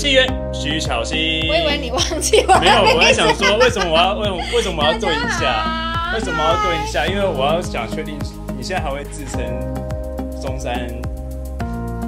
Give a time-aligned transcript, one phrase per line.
[0.00, 1.46] 戏员徐巧芯。
[1.46, 6.10] 我以为你忘记我没有，我在在想说，为什么我要为为什么我要顿一下？
[6.16, 7.06] 为什么要顿一下？
[7.06, 8.18] 因为我要想确定
[8.56, 9.44] 你现在还会自称
[10.40, 10.88] 中山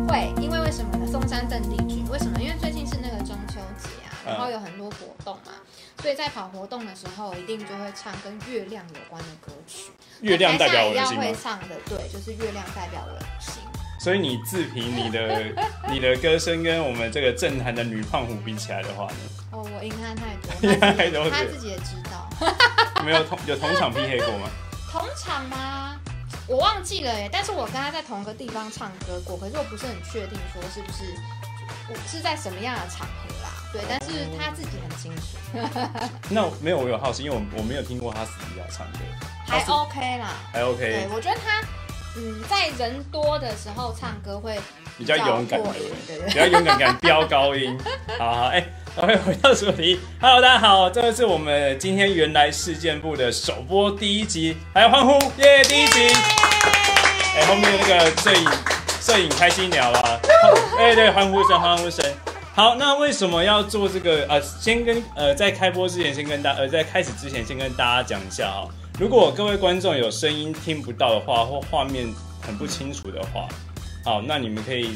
[0.08, 1.06] 会，因为为什么呢？
[1.06, 2.40] 松山镇地区，为什么？
[2.40, 5.52] 因为最近是那个中秋节啊，嗯然后有很多活动嘛，
[6.00, 9.92] 所以在跑活动的时候，一定就会唱跟月亮有关的歌曲。
[10.22, 11.24] 月亮代表我的台下心吗？
[11.24, 13.62] 也要会唱的，对，就是月亮代表我的心。
[14.02, 15.44] 所以你自评你的
[15.88, 19.16] 你的歌声跟我们这个正坛的女胖虎比起来的话呢，
[19.52, 20.32] 哦，我赢他太
[20.66, 22.28] 赢他多，太多他自己也知道。
[23.04, 24.48] 没有同有同场 PK 过吗？
[24.90, 26.00] 同场吗？
[26.48, 31.04] 我忘记了耶，但是我跟他在同个地方唱歌过，可是我不是很确定说是不是
[31.88, 33.50] 我是在什么样的场合啦。
[33.72, 35.38] 对，但是他自己很清楚，
[36.28, 38.98] 那没有，我有好奇，因为我我没有听过他私底下唱歌，
[39.46, 40.34] 还 OK 啦。
[40.52, 41.62] 还 OK，，对我觉得他
[42.14, 44.58] 嗯在人多的时候唱歌会
[44.98, 46.16] 比较勇敢，过对不对？
[46.18, 47.78] 对对比较勇敢，敢飙高音。
[48.18, 48.64] 好好，哎、
[48.96, 49.98] OK，回到主题。
[50.20, 56.14] Hello，大家好，这个是我们今天原来事件部的首播第一集，还有欢呼耶第一集。
[57.34, 58.50] 哎、后面那个摄影
[59.00, 60.20] 摄影开心聊啊，
[60.78, 62.04] 哎、对，欢呼声，欢呼声。
[62.54, 64.26] 好，那为什么要做这个？
[64.28, 68.68] 呃，先跟呃，在开播之前，先跟大呃，在开始之前，先跟大家讲一下哈。
[68.98, 72.06] 如果各位观众有声音听不到的话，或画面
[72.40, 73.48] 很不清楚的话，
[74.04, 74.90] 好，那你们可以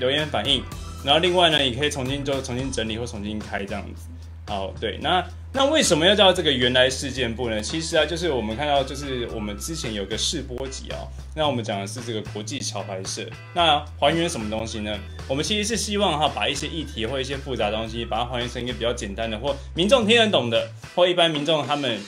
[0.00, 0.62] 留言反映。
[1.04, 4.08] 然后另外呢，也可以重新就重新整理或重新开这样子。
[4.48, 7.60] 好，对，那那为什么要叫这个原来事件部呢？
[7.60, 13.24] 其实啊，就是我们看到，就是我们之前有个试播集哦，那我们讲的是这个国际桥牌社。
[13.54, 14.96] 那还原什么东西呢？
[15.28, 21.98] 我们其实是希望哈，把一些议题或一些复杂东西，把它还原成一个比较简单的，或民众听得懂的，或一般民众他们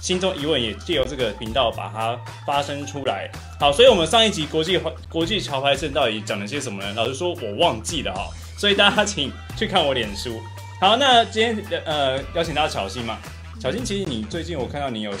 [0.00, 3.30] 心中疑问，也借由这个频道把它发生出来。
[3.58, 6.94] 好，所以我们上一集国际国际桥牌证到底讲了些什么呢？
[6.94, 10.40] 老实说，我忘记了哈，所以大家请去看我脸书。
[10.80, 13.18] 好，那今天呃邀请到小新嘛，
[13.60, 15.12] 小新，其实你最近我看到你有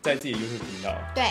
[0.00, 1.24] 在自己 YouTube 频道，对，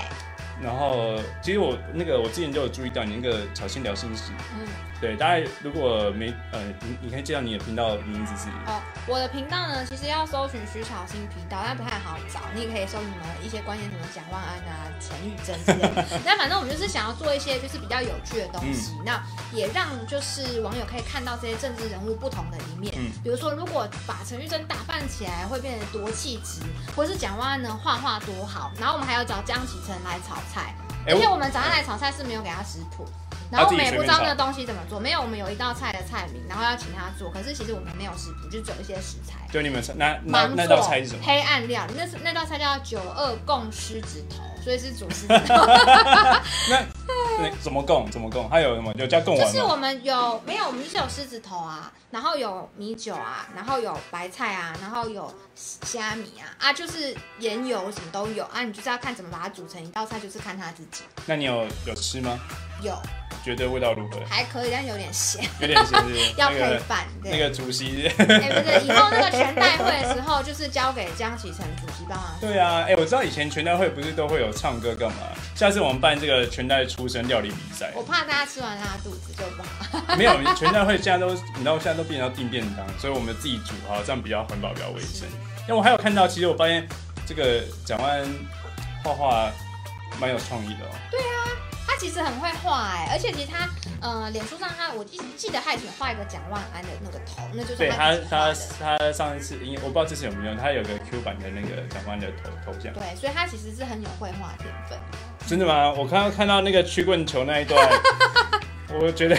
[0.61, 4.67] 然后其实我那个我之前就有注意到你那个巧心聊心事，嗯，
[5.01, 12.41] 对，大家如果没呃你你可以介绍你的频道名字是哦，我的频道呢，其实要搜寻徐巧新频道，但不太好找。
[12.55, 16.05] 你也可以搜什么一些关键什么蒋万安啊、陈玉珍之类的。
[16.23, 19.21] 那反正我们就是想要做一些就是比较有趣的东西，那
[19.51, 22.93] 也让就是网友可以看到这些政治人物不同的一面。
[22.97, 26.61] 嗯比如说，如果把陈玉珍打扮起来，会变得多气质，
[26.95, 28.71] 或是蒋万安呢画画多好。
[28.79, 30.75] 然后我们还要找江启程来炒菜，
[31.07, 33.05] 哎而且我们早上来炒菜是没有给他食谱。
[33.51, 39.47] 然后我们也不知道那个东西怎么做，没有，我们有一道菜的菜名，然后要请他做，可是其实我们没有食谱，就只有一些食材。
[39.51, 41.21] 就你们那那那道做菜是什么？
[41.23, 45.55] 黑暗料理，那是那道菜叫九二贡狮子头，所以是煮狮子头。
[46.69, 48.09] 那怎么供？
[48.11, 48.49] 怎么供？
[48.49, 48.93] 还有什么？
[48.97, 49.51] 有加贡丸吗？
[49.51, 50.67] 就是我们有没有？
[50.67, 58.63] 我们就是有狮子头啊，然后有米酒啊，然后有白菜啊，然后有虾米啊啊，就是盐油什么都有啊。
[58.63, 61.03] 你就是要看怎么把它煮成一道菜，就是看他自己。
[61.25, 62.39] 那你有有吃吗？
[62.83, 63.01] 有
[63.43, 64.19] 觉得味道如何？
[64.29, 65.99] 还可以，但有点咸，有点咸
[66.37, 67.05] 要配饭。
[67.21, 68.07] 对那个主席。
[68.07, 72.37] 哎、不是，以后那个全代会的时候，就是交给江启程主席帮忙。
[72.39, 75.17] 对啊，哎、我知道以前全代会不是都会有唱歌干嘛？
[75.55, 80.15] 下次我们办这个全代出生料理比赛，我怕大家吃完拉肚子就不好。
[80.15, 85.27] 没有 全代会现在都，你知道现在都变成要订便当，所以我们自己煮哈，这样比较环保，比较卫生。
[85.63, 86.87] 因为我还有看到，其实我发现
[87.25, 88.25] 这个蒋万
[89.03, 89.51] 画画
[90.17, 91.32] 蛮有创意的哦。
[91.93, 93.69] 他其实很会画哎、而且其实他
[94.01, 99.07] 呃，脸书上他我记记得他以前画一个蒋万安的那个头，那就是对他自己画他的。
[99.07, 102.91] 他上一次，因为我不知道这次有没有，他有个 Q 版的那个蒋万安的头头像。
[102.93, 104.97] 对，所以他其实是很有绘画天分。
[105.45, 105.91] 真的吗？
[105.91, 107.87] 我刚刚看到那个曲棍球那一段，
[108.99, 109.37] 我觉得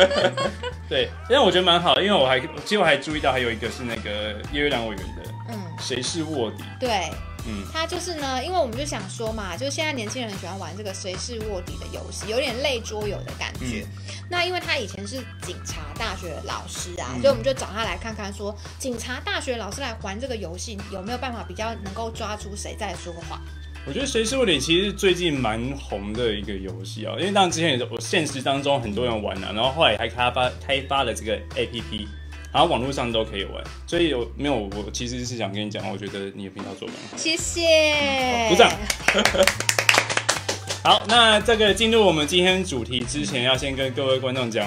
[0.88, 7.10] 对，但我觉得蛮好的，因为我还其实我还注意到还有一个是那个叶月亮委员的嗯，谁是卧底，对
[7.46, 13.86] 嗯，他就是呢，因为我们就想说嘛，就是现在年轻人喜欢玩这个谁是卧底的游戏，有点类桌游的感觉。
[14.30, 23.40] 那因为他以前是警察大学老师啊，嗯所以我们就找他来看看说，警察大学老师来玩这个游戏有没有办法比较能够抓出谁在说谎。
[23.86, 32.06] 我觉得谁是卧底其实是最近蛮红的一个游戏啊，因为当然之前我现实当中很多人玩啊，然后后来还开发开发了这个 APP。
[32.52, 37.16] 然后网络上都可以玩，所以有没有，我其实是想跟你讲，我觉得你的频道做得蛮好。
[37.16, 38.70] 谢谢，鼓掌。
[40.82, 44.66] 好，那这个进入我们今天主题之前，要先跟各位观众讲，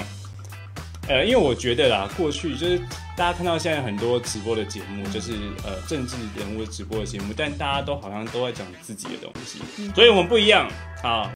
[1.08, 2.78] 呃，因为我觉得啦，过去就是
[3.16, 5.32] 大家看到现在很多直播的节目，就是
[5.64, 9.58] 呃政治人物直播的节目，但大家都好像都在讲自己的东西，
[9.94, 10.70] 所以我们不一样
[11.02, 11.28] 好。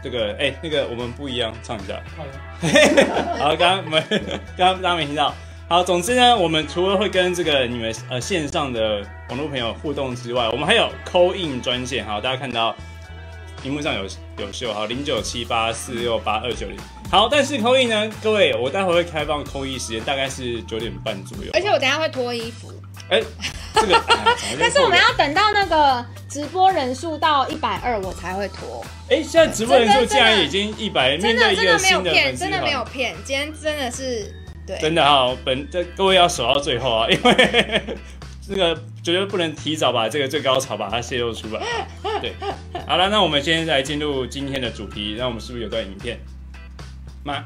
[0.00, 2.00] 这个哎、那个我们不一样，唱一下。
[3.36, 4.00] 好， 刚刚我们
[4.56, 5.34] 刚刚大家没听到。
[5.68, 12.02] 好，总之呢，我们除了会跟这个你们呃线上的网络朋友互动之外，我们还有扣印专线。
[12.06, 12.74] 好，大家看到
[13.62, 14.06] 屏幕上有
[14.38, 16.78] 有秀，好，零九七八四六八二九零。
[17.10, 21.50] 好，但是扣印呢，各位，我待会会开放扣印时间，大概是九点半左右。
[21.52, 22.72] 而且我等下会脱衣服。
[23.10, 23.20] 哎，
[23.74, 24.02] 这个，
[24.58, 28.82] 但是我们要等到那个直播人数到一百二，我才会脱。
[29.10, 34.34] 哎，现在直播人数竟然已经一百，真的真的没有骗，真的没有骗，今天真的是
[34.76, 37.82] 真的哈，本这各位要守到最后啊， 因为
[38.46, 41.88] 这个绝对不能提早把这个最高潮把它泄露出来。
[42.20, 42.34] 对，
[42.86, 46.18] 好了，那我们现在来进入今天的主题，那我们是不是有段影片？
[47.24, 47.44] 妈。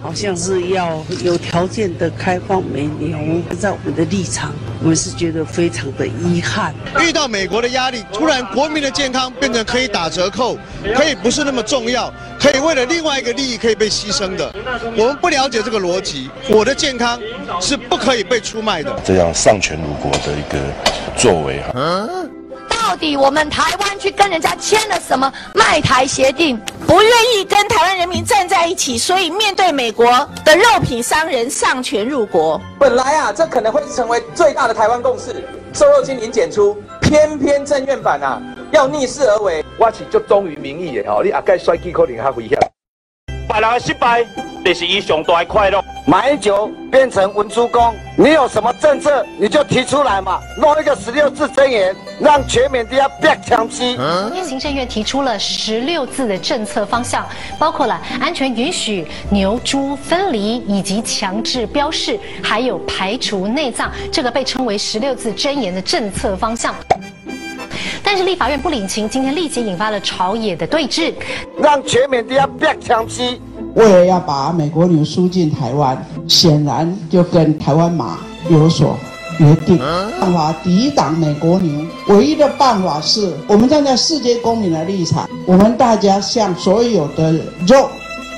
[0.00, 3.18] 好像是要有条件的开放美牛，
[3.58, 4.52] 在我们的立场，
[4.82, 6.74] 我们是觉得非常的遗憾。
[7.00, 10.58] 遇到美国的压力，突然国民的健康变成可以打折扣，
[10.94, 14.54] 可以不是那么重要，可以为了另外一个利益可以被牺牲的。
[14.96, 17.18] 我们不了解这个逻辑，我的健康
[17.60, 18.94] 是不可以被出卖的。
[19.04, 20.60] 这样丧权辱国的一个
[21.16, 22.08] 作为哈。
[22.86, 26.60] 到底我们台湾去跟人家签了什么卖台协定？
[26.86, 30.06] 不愿意跟台湾人民站在一起，所以面对美国
[30.44, 32.60] 的肉品商人上权入国。
[32.78, 35.42] 本来啊，这可能会成为最大的台湾共识，
[35.72, 38.38] 瘦肉精零检出，偏偏正院版啊
[38.70, 39.64] 要逆势而为。
[39.78, 42.58] 我是就忠于民意的吼，你阿盖帅气可能较危险。
[43.54, 44.26] 别人的失败，
[44.64, 45.80] 就是伊上大的快乐。
[46.06, 53.96] 买酒变成文珠公，你有什么政策你就提出来嘛，弄一个十六字真言，让全缅甸别枪击。
[54.44, 57.24] 行政院提出了十六字的政策方向，
[57.56, 66.74] 包括了安全允许牛猪分离，以及强制标示，还有排除内脏，这个被称为十六字真言的政策方向。
[68.02, 71.12] 但是立法院不领情，今天立即引发了朝野的对峙，
[71.60, 73.40] 让全缅甸变枪击。
[73.74, 78.18] 为了要把美国牛输进台湾，显然就跟台湾马
[78.48, 78.96] 有所
[79.38, 79.78] 约定。
[80.20, 87.32] 办法抵挡美国牛，唯一的办法是我们站在世界公民的立场，我们大家向所有的
[87.66, 87.90] 肉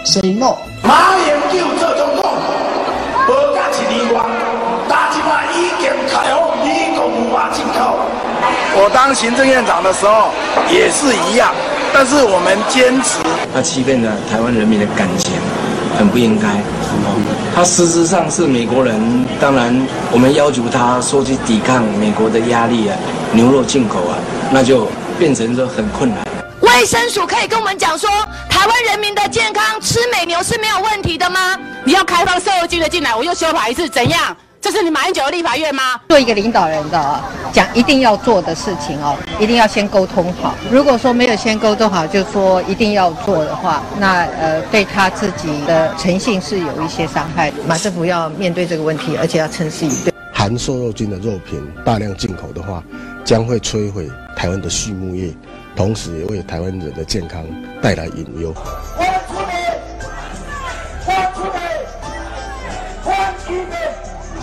[0.05, 0.56] say no。
[0.82, 2.31] 马英九做总统，
[3.28, 4.25] 无价一年外，
[4.88, 8.06] 大起码已经开放美国牛马进口。
[8.78, 10.28] 我当行政院长的时候
[10.70, 11.55] 也是一样。
[11.94, 13.19] 但是我们坚持，
[13.55, 15.32] 他欺骗了台湾人民的感情，
[15.99, 16.46] 很不应该。
[17.55, 19.75] 他实质上是美国人，当然
[20.12, 22.96] 我们要求他说去抵抗美国的压力啊，
[23.32, 24.19] 牛肉进口啊，
[24.50, 24.87] 那就
[25.19, 26.19] 变成说很困难。
[26.61, 28.11] 卫生署可以跟我们讲说，
[28.50, 31.56] 台湾人民的健康吃美牛是没有问题的吗？
[31.84, 34.37] 你要开放瘦肉精的进来，我又修法一次，怎样？
[34.66, 35.94] 这是你马英九的立法院吗？
[36.08, 37.20] 做一个领导人的
[37.52, 40.56] 讲一定要做的事情哦，一定要先沟通好。
[40.72, 47.52] 如果说没有先沟通好，就说一定要做的话，那呃对他自己的诚信是有一些伤害。
[47.68, 50.12] 马政府要面对这个问题，而且要诚实以对。
[50.32, 52.82] 含瘦肉精的肉品大量进口的话，
[53.24, 55.32] 将会摧毁台湾的畜牧业，
[55.76, 57.40] 同时也为台湾人的健康
[57.80, 58.52] 带来隐忧。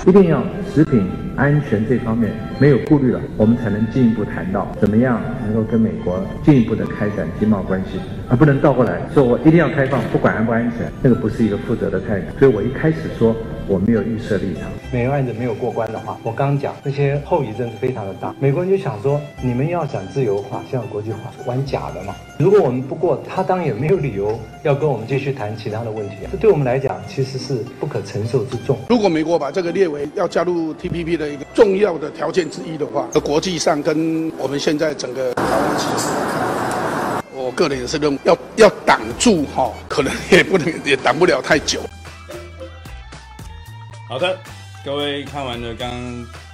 [0.06, 8.00] 一定要食品安全这方面没有顾虑了，我们才能进一步谈到怎么样能够跟美国进一步的开展经贸关系，
[8.30, 12.26] 而不能倒过来说我一定要开放，不管安不安全，那个不是一个负责的态度。
[12.38, 13.36] 所以我一开始说。
[13.68, 14.64] 我没有预设立场。
[14.92, 18.34] 美国案子没有过关的话，我刚刚讲那些后遗症是非常的大。
[18.40, 22.16] 美国人就想说，你们要想自由化，像国际化，玩假的嘛。
[22.38, 26.30] 如果我们不过，他当然也没有理由要跟我们继续谈其他的问题啊。
[26.32, 28.78] 这对我们来讲，其实是不可承受之重。
[28.90, 41.80] 如果美国把这个列为要加入 TPP 的一个重要的条件之一的话，国际上跟我们现在整个台湾形势来看，我个人也是认为要要挡住哈，可能也不能也挡不了太久。
[44.14, 44.38] 好的，
[44.86, 45.90] 各位看完了刚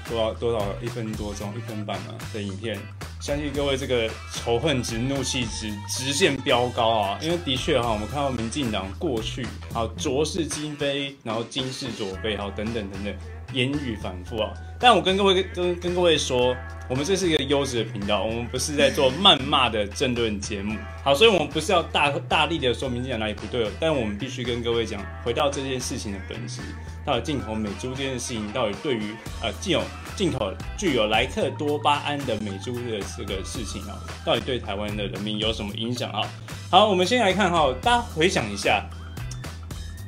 [0.10, 2.80] 多少多少一分多钟一分半嘛的影片，
[3.20, 7.20] 相信各位这个仇恨值、怒气值直线飙高啊！
[7.22, 13.14] 因为的确哈，我们看到民进党过去好浊世今非，然后今世左非，好等等等等，
[13.52, 14.54] 言语反复啊。
[14.80, 16.56] 但我跟各位跟跟各位说，
[16.90, 20.80] 我们这是一个优质的频道，我们不是在做谩骂的政论节目。
[21.04, 26.62] 好，所以我们不是要大大力的说民进党哪里不对了，但我们必须跟各位讲，回到这件事情的本质。
[27.10, 29.82] 到底进口美猪这件事情，到底对于呃既有
[30.16, 36.22] 进口具有莱克多巴胺的美猪的这个事情啊，到底对台湾的人民有什么影响啊？
[36.70, 38.88] 好，我们先来看哈，大家回想一下，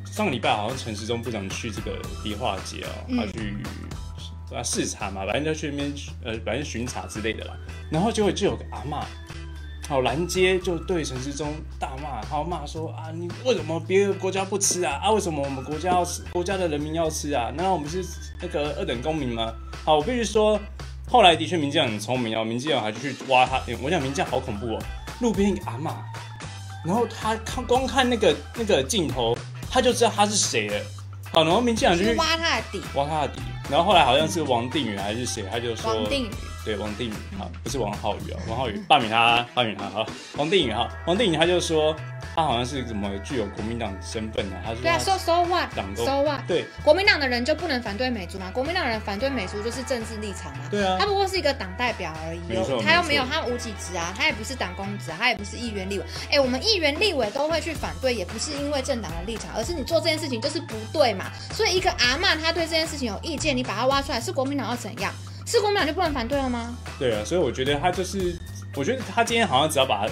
[0.06, 3.56] 上个礼拜好像陈时中部长去这个迪化街哦，他去
[4.56, 5.92] 啊视察嘛，反正就去那边
[6.24, 7.58] 呃，反正巡查之类的啦，
[7.90, 9.04] 然后就会就有个阿妈
[9.88, 15.02] 好拦街就对陈世忠大骂，然后骂说啊，你为什么别的国家不吃啊？
[15.04, 16.22] 啊，为什么我们国家要吃？
[16.32, 17.52] 国家的人民要吃啊？
[17.56, 18.06] 难道我们是
[18.42, 19.54] 那个二等公民吗？
[19.84, 20.58] 好，我必须说，
[21.10, 23.58] 后来的确民进党很聪明哦，民进党还去挖他。
[23.66, 24.80] 欸我想民进党好恐怖哦，
[25.20, 25.94] 路边一个阿嬷，
[26.86, 29.38] 然后他看光看那个那个镜头，
[29.70, 30.76] 他就知道他是谁了。
[31.34, 32.82] 好，然后民进党就去去挖他的底。
[32.96, 36.30] 挖他的底，然后后来好像是王定宇还是谁，他就说王定宇
[36.64, 40.06] 对王定宇哈，不是王浩宇啊，王浩宇罢免他，罢免他哈，
[40.38, 41.96] 王定宇哈，王定宇他就说
[42.36, 48.52] 他好像是什么具有国民党身份啊，他说对啊他，so so what 党工 so what，对国民党的人就不能反对美族吗？
[48.54, 50.60] 国民党人反对美族就是政治立场啊。
[50.70, 52.42] 对啊他不过是一个党代表而已
[52.84, 56.06] 他又没有他无几职啊，他也不是党公职啊，他也不是议员立委。
[56.32, 61.32] 哎，我们议员立委都会去反对，也不是因为政党的立场，而是你做这件事情就是不对嘛。
[61.54, 65.12] 所以一个阿嬷她对这件事情有意见，你把她挖出来，是国民党要怎样？
[65.52, 66.78] 是国民党就不能反对了吗？
[66.98, 68.40] 对啊，所以我觉得他就是，
[68.74, 70.08] 我觉得他今天好像只要把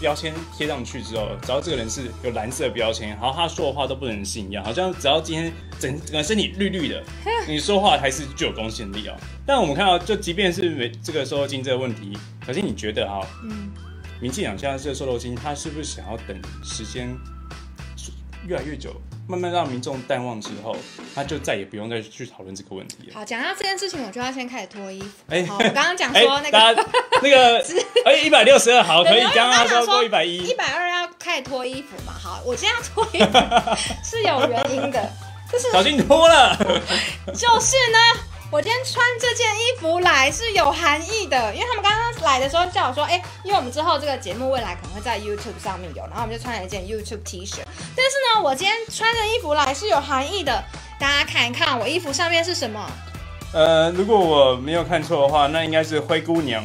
[0.00, 7.04] 标签贴上去之后，只要这个人是有蓝色的标签，然后他说的话都不能信一样，好像只要今天整整个身体绿绿的，
[7.46, 9.14] 你说话还是具有公信力哦。
[9.44, 13.70] 但我们看到，就即便是没这个瘦肉精这个问题，可是你觉得啊，嗯，
[14.22, 17.14] 民进党现在这个瘦肉精，他是不是想要等时间
[18.46, 18.98] 越来越久，
[19.28, 20.76] 慢慢让民众淡忘之后，
[21.14, 23.14] 他就再也不用再去讨论这个问题了？
[23.14, 25.08] 好，讲到这件事情，我就要先开始脱衣服。
[25.28, 26.88] 哎好，我刚刚讲说那大个家
[27.22, 27.64] 那个
[28.04, 32.12] 哎一百六十二好可以，刚刚他说过一百一一，百二要开始脱衣服嘛。
[32.12, 33.38] 好，我今天要脱衣服
[34.04, 35.10] 是有原因的，
[35.50, 36.56] 就是小心脱了。
[37.32, 37.98] 就是呢，
[38.52, 47.60] 我今天穿这件衣服来是有含义的，因为他们刚刚来的时候叫我说，哎、因为我们之后这个节目未来可能会在 YouTube 上面有，然后我们就穿了一件 YouTube T 恤。
[47.96, 50.62] 但是呢，我今天穿的衣服来是有含义的，
[51.00, 52.86] 大家看一看我衣服上面是什么？
[53.54, 56.62] 呃，如果我没有看错的话，那应该是灰姑娘。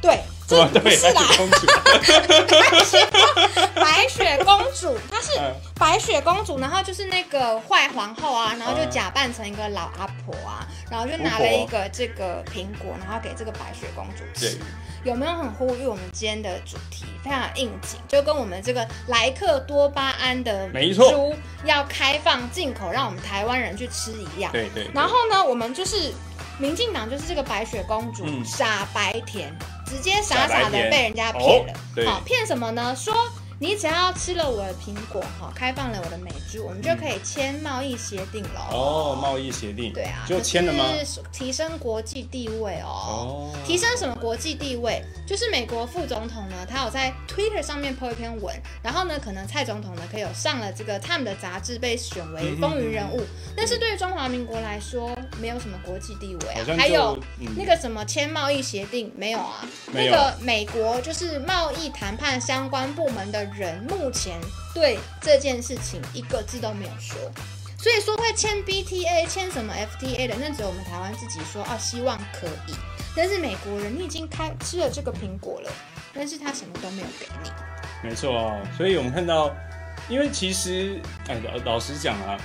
[0.00, 1.66] 对，这哦对，不是啦白雪公主。
[3.74, 14.58] 白雪公主，她是嗯白雪公主，然后就是那个坏皇后啊，然后就嗯假扮成一个老阿婆啊，然后就拿了一个这个苹果，然后给这个白雪公主吃。
[15.04, 24.50] 有没有很呼吁我们今天的主题非常应景，就跟我们这个莱克多巴胺的没错猪要开放进口，让我们台湾人去吃一样。
[24.50, 26.12] 对对对然后呢，我们就是
[26.58, 31.72] 民进党就是这个白雪公主、嗯傻白甜，直接傻傻的被人家骗了。
[31.72, 32.92] 哦对好，骗什么呢？
[32.96, 33.14] 说
[33.58, 38.68] 你只要吃了我的苹果，哈，开放了我的美猪，我们就可以签贸易协定了。
[38.70, 39.92] 哦，贸易协定。
[39.94, 40.84] 对啊，就签了吗？
[41.02, 42.88] 是提升国际地位哦。
[42.88, 45.02] 哦，提升什么国际地位？
[45.26, 53.22] 就是美国副总统呢，他有在 Twitter 上面 po 一篇文，然后呢，可能蔡总统呢，可以有上了这个 Time 的杂志，被选为嗯风云人物。
[53.56, 59.64] 但是对于中华民国来说，没有什么国际地位啊还有嗯那个什么签贸易协定没有啊？
[59.90, 64.40] 没有那个美国就是贸易谈判相关部门的人，目前
[64.74, 67.16] 对这件事情一个字都没有说。
[67.78, 72.74] 所以说会签 BTA、签什么 FTA 的，那只有我们台湾自己说啊，希望可以。
[73.14, 75.70] 但是美国人，你已经开吃了这个苹果了，
[76.12, 77.50] 但是他什么都没有给你。
[78.02, 79.54] 没错啊，所以我们看到，
[80.08, 82.36] 因为其实，哎，老老实讲啊，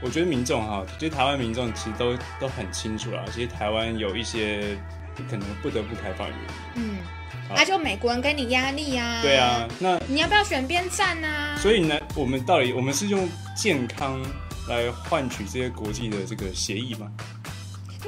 [0.00, 4.76] 我觉得民众哈，其实台湾民众其实都都很清楚啦，其实台湾有一些
[5.28, 6.90] 可能不得不开放的原因。
[6.90, 11.56] 嗯，好啊，就美国人给你压力呀、对啊，那你要不要选边站啊？
[11.60, 14.20] 所以呢，我们到底我们是用健康
[14.68, 17.10] 来换取这些国际的这个协议吗？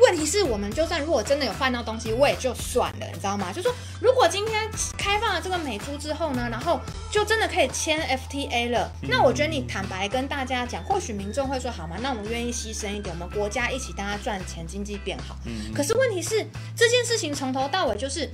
[0.00, 3.52] 问题是我们就算如果真的有换到东西，我也就算了，你知道吗？
[3.52, 6.80] 就说如果今天开放了这个美猪之后呢，然后
[7.10, 7.98] 就真的可以签
[8.30, 11.96] FTA 了，嗯那我觉得你坦白跟大家讲，或许民众会说好吗？
[12.00, 15.36] 那我们愿意牺牲一点，我们国家一起大家赚钱，经济变好。
[15.46, 18.30] 嗯可是问题是这件事情从头到尾就是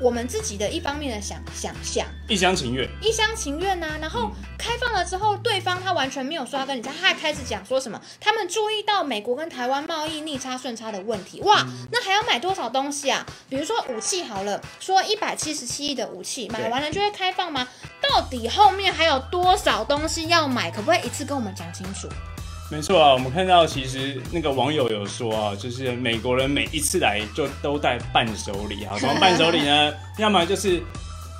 [0.00, 2.06] 我们自己的一方面的想想象。
[2.28, 2.88] 一厢情愿。
[3.02, 13.26] 一厢情愿呐、然后开放了之后，对方他完全没有说要跟你讲，他还开始讲说什么，他们注意到美国跟台湾贸易逆差顺差的问题，哇，嗯那还要买多少东西啊？
[13.48, 17.68] 比如说武器好了，说一百七十七亿的武器买完了就会开放吗？
[18.00, 20.70] 到底后面还有多少东西要买？
[20.70, 22.08] 可不可以一次跟我们讲清楚？
[22.70, 29.92] 没错啊，我们看到其实那个网友有说啊，就是美国人每一次来就都带伴手礼啊，什么伴手礼呢？
[30.18, 30.80] 要么就是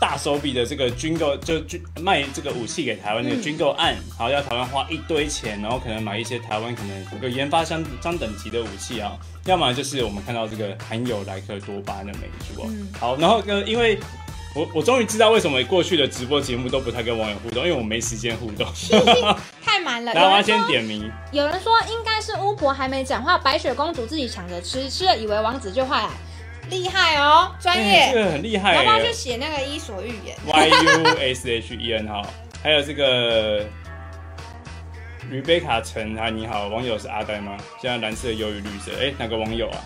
[0.01, 12.67] 大手笔的这个军购，就军卖这个武器给台湾那个嗯军购案，然后要台湾花一堆钱，然后可能买一些台湾可能有个研发相相等级的武器啊，要么就是我们看到这个含有莱克多巴胺的美猪哦。
[12.71, 13.97] 嗯好，然后呃，因为
[14.54, 18.66] 我我终于知道为什么过去的直播节目都不太跟网友互动，因为我没时间互动。
[19.62, 20.12] 太满了。
[20.12, 21.11] 然后我要先点名。
[21.30, 26.11] 有人说应该是巫婆还没讲话，白雪公主自己抢着吃，吃了以为王子就坏了。
[26.69, 32.23] 厉害哦，专业，哎这个很厉害要不要去耶写那个《伊索寓言》？，Y U S H E N 哈，
[32.62, 33.64] 还有这个
[35.30, 37.57] Rebecca 陈啊，你好，网友是阿呆吗？
[37.80, 39.78] 现在蓝色优于绿色，哎，哪个网友啊？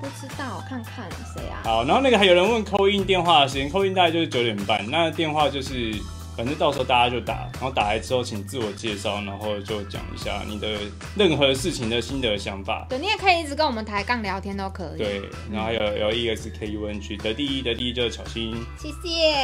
[0.00, 1.62] 不知道，看看谁啊？
[1.64, 5.94] 好，然后那个还有人问扣印电话的时间，扣印大概就是九点半，那电话就是
[6.36, 10.78] 反正到时候大家就打，然后打来之后请自我介绍，然后就讲一下你的
[11.16, 12.86] 任何事情的心得想法。
[12.90, 14.98] 对，你也可以一直跟我们抬杠聊天都可以。
[14.98, 18.54] 对，然后还有 L E X K U N G 得第一，得第一就是巧心。
[18.78, 19.34] 谢谢。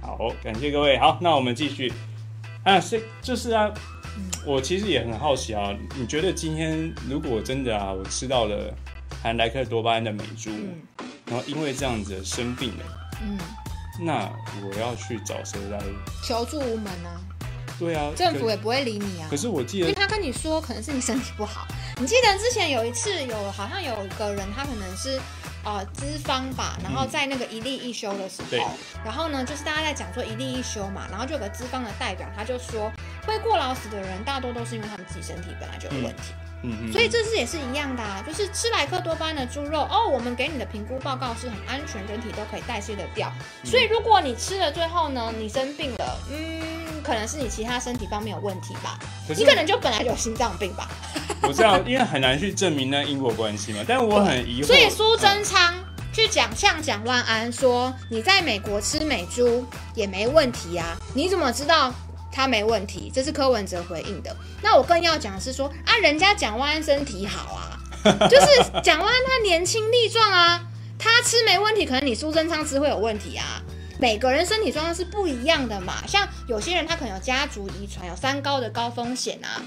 [0.00, 0.98] 好，感谢各位。
[0.98, 1.92] 好，那我们继续。
[2.64, 3.70] 啊，是就是啊，
[4.44, 8.74] 我其实也很好奇啊，你觉得今天如果真的啊，我吃到了
[9.22, 10.50] 含莱克多巴胺的美猪，
[11.26, 12.84] 然后因为这样子生病了，
[13.22, 13.38] 嗯，
[14.00, 14.30] 那
[14.62, 15.78] 我要去找谁来？
[16.24, 17.20] 求助无门啊，
[17.78, 19.26] 对啊，政府也不会理你啊。
[19.28, 21.66] 可是我记得因为他跟你说可能是你身体不好，
[21.98, 25.20] 你记得之前有一次有好像有一个人他可能是
[25.64, 28.60] 呃资方吧，然后在那个一例一休的时对。
[28.60, 28.70] 候，
[29.04, 32.90] 然后呢就是大家在讲说一例一休嘛，然后就有个资方的代表他就说
[33.26, 36.32] 会过劳死的人大多都是因为他们自己身体本来就有问题。
[36.32, 43.32] 嗯嗯，所以这次也是一样的啊，就是吃莱克多巴胺的猪肉哦，我们给你的评估报告是很安全，人体都可以代谢得掉。
[43.62, 48.98] 嗯所以如果你吃了最后呢，你生病了，嗯，可能是你其他身体方面有问题吧，
[49.28, 50.88] 可你可能就本来就有心脏病吧。
[51.42, 53.84] 我知道，因为很难去证明那因果关系嘛。
[53.86, 55.74] 但我很疑惑，所以苏贞昌
[56.12, 61.94] 去讲向蒋万安说，你在美国吃美猪也没问题啊，你怎么知道？
[62.38, 64.34] 他没问题，这是柯文哲回应的。
[64.62, 67.80] 那我更要讲的是说啊，人家蒋万安身体好啊，
[68.30, 68.46] 就是
[68.80, 70.64] 蒋万安他年轻力壮啊，
[71.00, 73.60] 他吃没问题，可能你苏贞昌吃会有问题啊。
[73.98, 79.60] 每个人身体状况是不一样的嘛，像有些人他可能有家族遗传，有三高的高风险啊。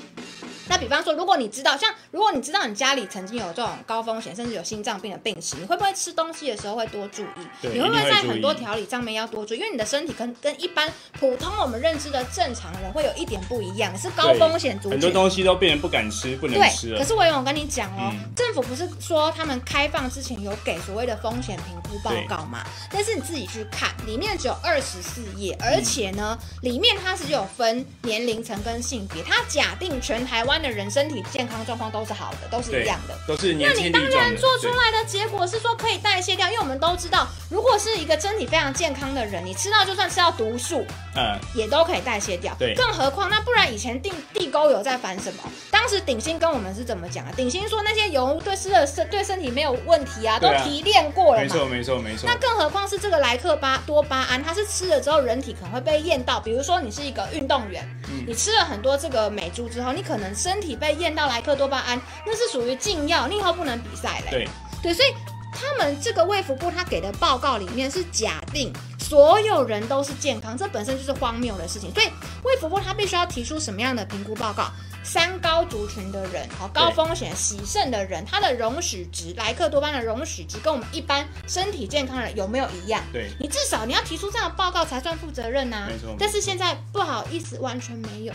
[0.71, 7.67] 那比方说，如果你知道，像如果你知道你家里曾经有这种高风险，甚至有心脏病的病史，你会不会吃东西的时候会多注意？
[7.73, 9.57] 你会不会在很多调理上面要多注意？
[9.57, 14.91] 因为你的身体跟跟一般普通我们认知的正常人会有一点不一样，是高风险族群。
[14.91, 16.95] 很多东西都变成不敢吃，不能吃。
[16.97, 22.63] 可是我有跟你讲哦，嗯政府不是说他们开放之前有给所谓的风险评估报告嘛？
[22.89, 33.17] 但是你自己去看，里面只有二十四页，而且呢，里面它是有分年龄层跟性别，它假定全台湾的人身体健康状况都是好的，都是一样的。
[33.27, 34.03] 都是那年轻力你当。
[34.21, 42.53] 然做出来的结果是说可以代谢掉，因为我们都知道，如果是一个身体非常健康的人，你吃到就算吃到毒素，嗯，也都可以代谢掉。
[42.59, 45.43] 对更何况那不然以前地地沟油在烦什么？
[45.71, 47.31] 当时鼎新跟我们是怎么讲啊？
[47.35, 51.43] 鼎新说那些油对吃了身对身体没有问题啊，都提炼过了嘛。
[51.43, 52.35] 没错没错没错那。
[52.41, 64.31] 更何况是这个莱克巴多巴胺，它是吃了之后人体可能会被验到，比如说你是一个运动员，嗯你吃了很多这个美珠之后，你可能身体被验到莱克多巴胺，那是属于禁药，你以后不能比赛嘞。
[64.31, 64.47] 对，
[64.81, 65.13] 对，所以
[65.53, 71.93] 他们这个卫福部他给的报告里面是假定所有人都是健康，这本身就是荒谬的事情。
[71.93, 72.07] 所以
[72.43, 74.71] 卫福部他必须要提出什么样的评估报告？
[75.03, 83.01] 三高族群的人，好高风险喜肾的人，他的容许值，莱克多巴胺的容许值跟我们一般身体健康的人有没有一样？
[83.11, 88.33] 对你至少你要提出这样的报告才算负责任呐、没错但是现在不好意思，完全没有。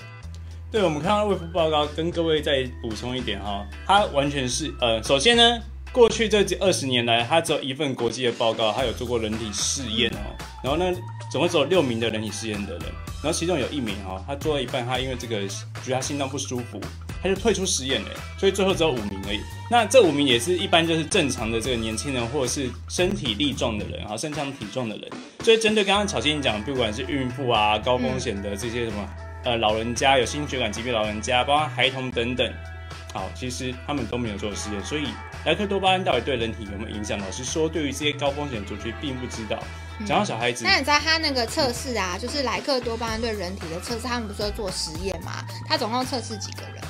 [0.76, 5.58] 对，我们看到卫福报告，跟各位再补充一点哈，它完全是呃，首先呢，
[5.90, 10.84] 过去这二十年来，它只有一份国际的报告，它有做过人体试验哦，然后呢，
[11.32, 12.82] 总共只有六名的人体试验的人，
[13.22, 16.78] 然后其中有一名哈，他做到一半，他因为这个觉得他心脏不舒服，
[17.22, 19.40] 他就退出实验了，所以最后只有五名而已。
[19.70, 25.10] 那这五名也是一般就是正常的这个年轻人，或者是身体力壮的人啊，身强体壮的人。
[25.42, 29.08] 所以针对刚刚巧心讲，不管是孕妇啊、高风险的这些什么。
[29.46, 32.52] 呃，老人家有心血管疾病，老人家，包括孩童等等，
[33.14, 35.06] 好，其实他们都没有做实验，所以
[35.44, 37.16] 莱克多巴胺到底对人体有没有影响？
[37.20, 39.56] 老师说，对于这些高风险族群并不知道。
[40.04, 45.44] 讲到小孩子，那你知道他那个测试啊，就是莱克多巴胺对人体的测试，他们不是要做实验吗？
[45.68, 46.82] 他总共测试几个人？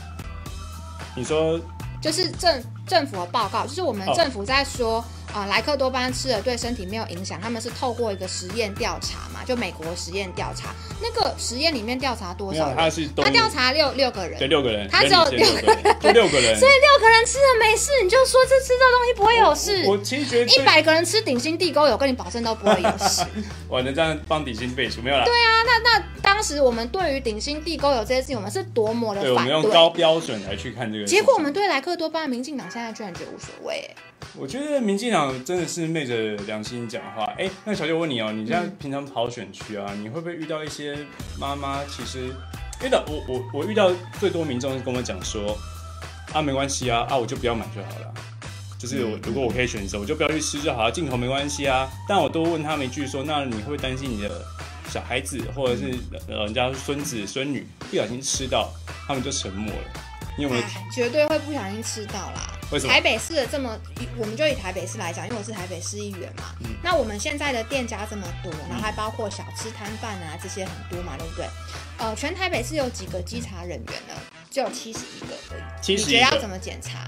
[1.14, 1.61] 你说
[2.01, 12.77] 就是政政府的报告，就是我们哦政府在说啊、莱克多巴胺吃了对身体没有影响，他们是透过一个实验调查嘛，就美国实验调查，那个实验里面调查多，少人？
[12.77, 16.59] 他是他调查六六个人，对六个人，他只有六个人，就六个人。
[16.59, 19.85] 所以六个人吃了没事，你就说这吃这东西不会有事。
[19.87, 23.25] 我其实觉得一百个人吃顶新地沟油，跟你保证都不会有事。
[23.69, 25.25] 我能这样帮底薪背书没有啦？
[25.25, 29.53] 对啊，那那当时我们对于顶新地沟油这件事情，我们是多么的对，我反对。
[29.55, 31.05] 们用高标准来去看这个。
[31.05, 33.77] 结果我们对莱克多巴胺，民进党现在居然觉得无所谓。
[33.77, 33.95] 哎
[34.38, 37.25] 我觉得民进党真的是昧着良心讲话。
[37.38, 40.96] 哎、那小姐我问你哦、你现在平常跑选区啊，你会不会遇到一些
[41.38, 41.83] 妈妈？
[41.87, 42.27] 其实
[42.85, 45.57] 遇到我我我遇到最多民众是跟我讲说，
[46.35, 48.12] 啊没关系啊啊我就不要买就好了。
[48.79, 51.88] 就是我嗯如果我可以选择，我就不要去吃就好了，进口没关系啊。
[52.07, 54.44] 但我都问他们一句说，那你会不会担心你的
[54.90, 55.94] 小孩子或者是
[56.29, 58.70] 呃人家孙子孙女不小心吃到，
[59.07, 60.15] 他们就沉默了。
[60.37, 60.62] 你有没有？
[60.62, 62.53] 哎绝对会不小心吃到啦。
[62.72, 66.55] 为什么台北市的这么，以我们就以台北市来讲，因为我是台北市议员嘛。
[66.61, 71.46] 嗯那我们现在的店家这么多，然后还包括小吃摊贩啊这些很多嘛，对不对？
[71.99, 74.14] 呃，全台北市有几个稽查人员呢？
[74.51, 75.62] 只有七十一个而已。
[75.83, 77.07] 七十一个你觉得要怎么检查？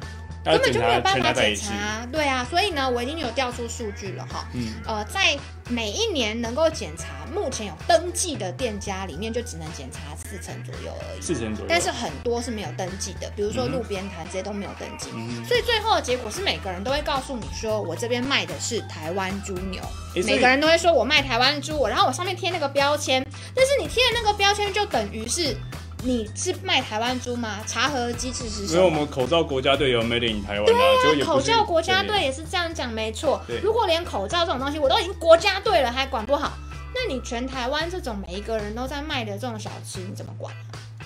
[0.53, 2.07] 要根本就没有办法检检查。
[2.11, 4.49] 对啊，所以呢，我已经有调出数据了哈。
[4.55, 4.75] 嗯。
[4.87, 11.21] 呃，在每一年能够检查，目前有登记的店家里面，就只能检查四成左右而已。
[11.21, 11.67] 四成左右。
[11.69, 15.11] 但是很多是没有登记的，比如说路边摊这些都没有登记。
[15.15, 19.83] 嗯所以最后的结果是，每个人都会告诉你说，我这边卖的是台湾猪牛，
[20.25, 25.57] 每个人都会说我卖台湾猪，然后我上面贴那个标签，但是你贴的那个标签就等于是
[26.05, 27.59] 你是卖台湾猪吗？
[27.67, 28.73] 查核机制是什么？
[28.73, 33.59] 因为我们口罩国家队有 Made in 台湾啊，对啊，口罩国家对队也是这样讲，没错对。
[33.61, 36.53] 如果连口罩这种东西我都已经国家队了，还管不好，
[36.95, 40.55] 那你全台湾这种每一个人都在卖的这种小吃，你怎么管？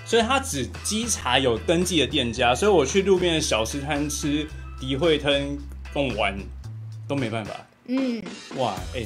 [0.05, 4.47] 所以他只稽查有登记的店家，所以我去路边的小吃摊吃
[4.79, 5.57] 迪惠吞
[5.95, 6.39] 贡丸
[7.09, 7.55] 都没办法。
[7.87, 8.23] 嗯，
[8.57, 9.03] 哇，哎、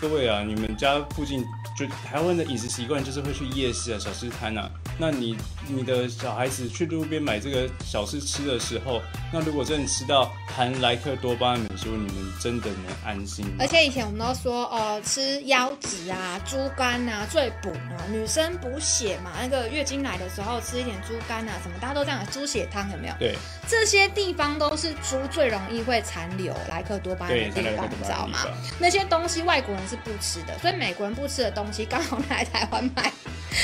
[0.00, 1.44] 各位啊，你们家附近
[1.76, 4.70] 就台湾的饮食习惯就是会去夜市啊、小吃摊啊。
[4.96, 9.00] 那你你的小孩子去路边买这个小吃吃的时候，
[9.32, 13.44] 那如果真的吃到含莱克多巴胺美食物，你们真的能安心？
[13.58, 23.14] 而且以前我们都说，呃，吃腰子啊、猪肝啊最补啊，女生补血嘛，那个月经来的时候吃一点猪肝啊，什么大家都这样，猪血汤有没有？
[23.18, 23.36] 对，
[23.68, 28.38] 这些地方都是猪最容易会残留莱克多巴胺的，地方，你知道吗？
[28.78, 33.10] 那些东西外国人是不吃的，所以美国人不吃的东西刚好拿来台湾卖，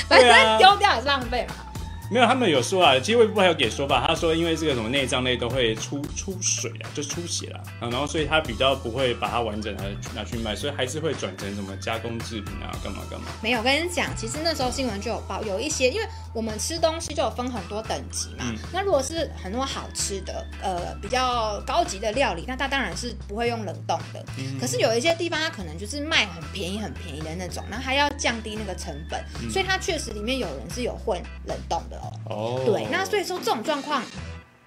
[0.08, 1.54] 反正丢掉也是浪费嘛。
[2.14, 9.82] 没有，他们有说啊，机会部还有给说法，他说因为这个什么内脏类都会出出水啊，就出血啦，啊然后所以他比较不会把它完整的
[10.14, 13.26] 拿去卖，所以还是会转成什么加工制品啊，干嘛干嘛。
[13.42, 18.44] 没有，我跟你讲，其实那时候新闻就有报，有一些，因为我们吃东西就有分很多等级嘛。
[18.46, 24.24] 嗯那如果是很多好吃的，呃，比较高级的料理，那它当然是不会用冷冻的。
[24.38, 32.60] 嗯可是有一些地方，它可能就是卖很便宜、很便宜的那种，然后还要降低那个成本，嗯所以它确实里面有人是有混冷冻的哦。
[32.60, 34.02] 哦，对，那所以说这种状况，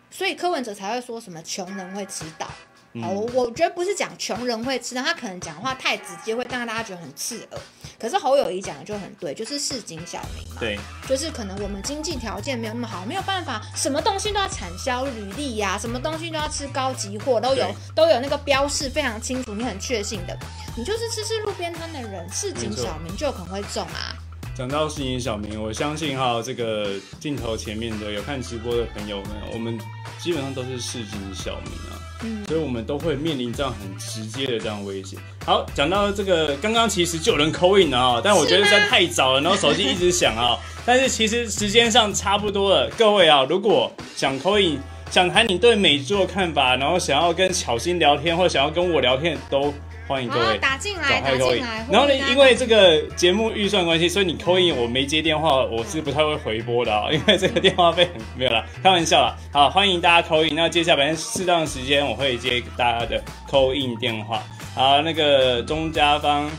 [0.10, 2.48] 所以柯文哲才会说什么穷人会吃到。
[2.94, 7.60] 嗯哦，我我觉得不是讲穷人会吃到，他可能讲话太直接，会让大家觉得很刺耳。
[8.00, 20.36] 可是侯友谊讲的就很对，就是市井小民嘛，对，就是可能我们经济条件没有那么好，没有办法，什么东西都要产销履历呀、什么东西都要吃高级货，都有都有那个标示非常清楚，你很确信的。
[20.78, 24.16] 你就是吃吃路边摊的人，市井小民就有可能会中啊。
[24.58, 26.90] 讲到市井小明，我相信哈，这个
[27.20, 29.78] 镜头前面的有看直播的朋友们，我们
[30.18, 32.02] 基本上都是市井小民啊。
[32.24, 35.16] 嗯所以我们都会面临这样很直接的这样威胁。
[35.46, 40.58] 好，讲到这个，刚刚其实就有人扣印了啊， 但我觉得实在太早了，然后手机一直响啊。
[40.84, 44.80] 但是其实时间上差不多了，各位啊，如果想扣印，
[45.12, 49.72] 想谈你对美作的看法，然后想要跟巧心聊天，或想要跟我聊天，都
[50.08, 51.86] 欢迎各位打进来，打赶快扣印进来。。
[51.92, 59.36] 然后呢因为这个节目预算关系，所以你扣印我没接电话，我是不太会回拨的啊， 因为这个电话费很没有了，开玩笑啦。
[59.52, 60.56] 好，欢迎大家扣印。
[60.56, 64.42] 那接下来适当的时间我会接大家的扣印电话。
[64.74, 66.50] 好，那个钟家芳。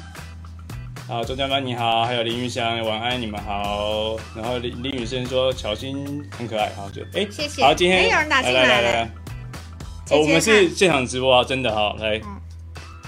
[1.06, 4.14] 好，钟家芳你好，还有林玉香晚安，你们好。
[4.36, 9.10] 然后林林雨生说巧心很可爱，好就哎，谢谢好，今天哎有人打进来了来来来，
[10.10, 12.20] 哦我们是看现场直播啊，真的好，来，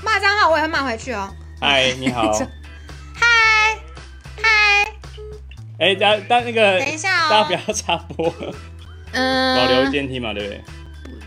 [0.02, 1.32] 骂脏话我也会骂回去哦。
[1.60, 2.32] 嗨， 你好。
[2.32, 3.78] 嗨
[4.42, 4.92] 嗨，
[5.78, 8.34] 哎，大家大那个，等一下哦大家不要插播，
[9.12, 10.62] 嗯，保留监听嘛，对不对？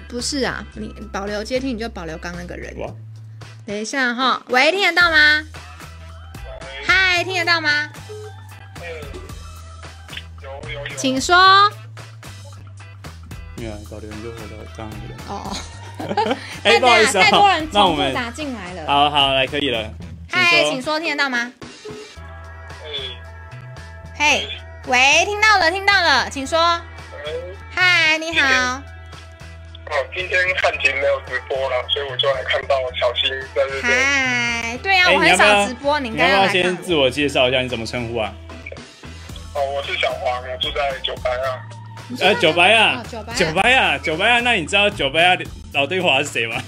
[0.07, 2.75] 不是啊，你保留接听你就保留刚那个人。
[2.79, 2.87] 哇，
[3.65, 5.43] 等一下哈，喂，听得到吗？
[6.85, 7.89] 嗨，听得到吗？
[10.97, 11.35] 请说。
[13.55, 15.17] 没有啊，保留你就回到刚刚那个人。
[15.29, 15.55] 哦，
[16.63, 18.85] 哎，不好意思啊，太多人那我们重复打进来了。
[18.87, 19.89] 好好来，可以了。
[20.31, 21.51] 嗨，说请说，听得到吗？
[24.15, 24.47] 嘿，
[24.87, 26.79] 喂，听到了，听到了，请说。
[27.73, 28.81] 嗨，你好。
[29.85, 33.83] 哦，今天汉庭没有直播了，所以我就来看到小新在这边。
[33.83, 37.61] 嗨，对啊，哎我很少直播，你应该要要先自我介绍一下？
[37.61, 38.33] 你怎么称呼啊？
[39.53, 41.61] 哦，我是小黄，我住在九白啊。
[42.19, 45.35] 呃，九白啊哦，九白啊九白啊，九白啊，那你知道九白啊
[45.73, 46.61] 老对华是谁吗？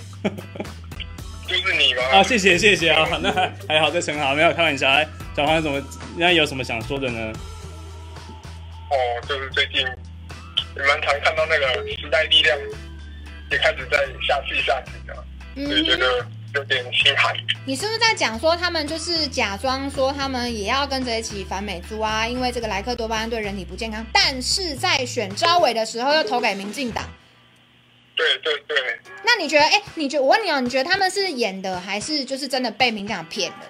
[1.48, 2.02] 就是你吗？
[2.12, 4.90] 啊，谢谢谢谢啊，那还还好，这称好，没有开玩笑。
[4.90, 5.80] 哎，小黄怎么？
[6.18, 7.32] 那有什么想说的呢？
[8.90, 8.96] 哦，
[9.28, 12.58] 就是最近也蛮常看到那个时代力量
[13.52, 15.24] 也开始在下气下气了，
[15.68, 17.36] 所以觉得有点心寒。
[17.64, 22.28] 你是不是在讲说他们就是假装说他们也要跟着一起反美猪啊？
[22.28, 27.04] 因为这个莱克多巴胺对人体不健康，但是在选招委的时候又投给民进党。
[28.16, 29.00] 对对对。
[29.24, 33.66] 那你觉得，哎，你觉我问你哦，你觉得他们是演的，还是就是真的被民进党骗了？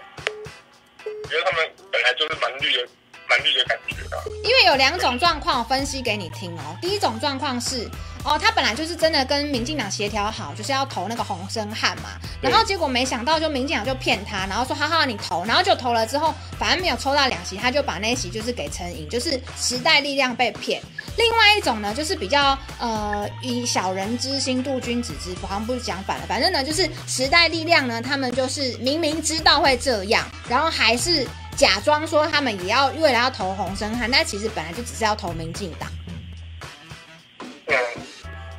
[1.06, 2.88] 我觉得他们本来就是蛮绿的，
[3.28, 4.22] 蛮绿的感觉啊。
[4.44, 6.78] 因为有两种状况分析给你听哦。
[6.82, 7.90] 第一种状况是。
[8.26, 12.10] 哦，他本来就是真的跟民进党协调好，就是要投那个洪生汉嘛，
[12.42, 20.82] 然后结果没想到就民进党就骗他，然后说哈哈你投，然后就投了之后，反正没有抽到两席，他就把那一席就是给陈颖，就是时代力量被骗。
[21.18, 35.88] 另外一种呢，就是比较呃以小人之心度君子之腹，好像不是讲反了，反正呢就是时代力量呢，他们就是明明知道会这样，然后还是假装说他们也要为了要投洪生汉，但其实本来就只是要投民进党。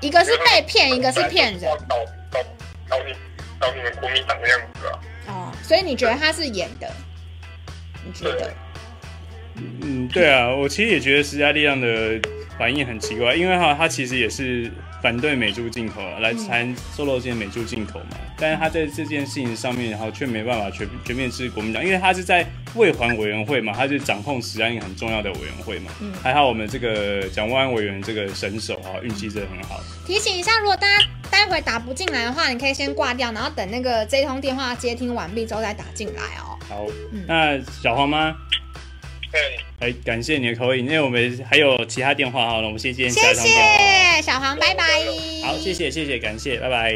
[0.00, 1.62] 一个是被骗，一个是骗人。
[1.88, 1.96] 搞
[2.30, 2.38] 搞
[2.88, 3.12] 搞你
[3.58, 4.98] 搞你们国民党的样子啊！
[5.28, 6.90] 哦，所以你觉得他是演的？
[8.04, 8.52] 你觉得？
[9.56, 12.20] 嗯，对啊，我其实也觉得时代力量的
[12.58, 14.70] 反应很奇怪，因为哈，他其实也是。
[15.06, 18.16] 反对美猪进口啊，来谈瘦肉精美猪进口嘛？
[18.36, 25.92] 但是他在这件事情上面，然后却没办法全全面支持国民党，因为他是在卫环委员会嘛，他是掌控食安很重要的委员会嘛。
[26.00, 29.80] 嗯，还好我们这个蒋万安委员这个神手啊，运气真的很好。
[30.04, 36.58] 提醒一下，如果大家待会打不进来的话，你可以先挂掉，然后等那个这通电话接听完毕之后再打进来哦。
[36.68, 36.84] 好，
[37.28, 38.34] 那小黄吗？
[39.80, 43.76] 哎，感谢你的口音，因为我们还有其他电话哈，那我们先接下一通电话。
[43.76, 44.84] 谢谢小黄，拜拜。
[45.44, 46.94] 好，谢谢谢谢，感谢，拜拜。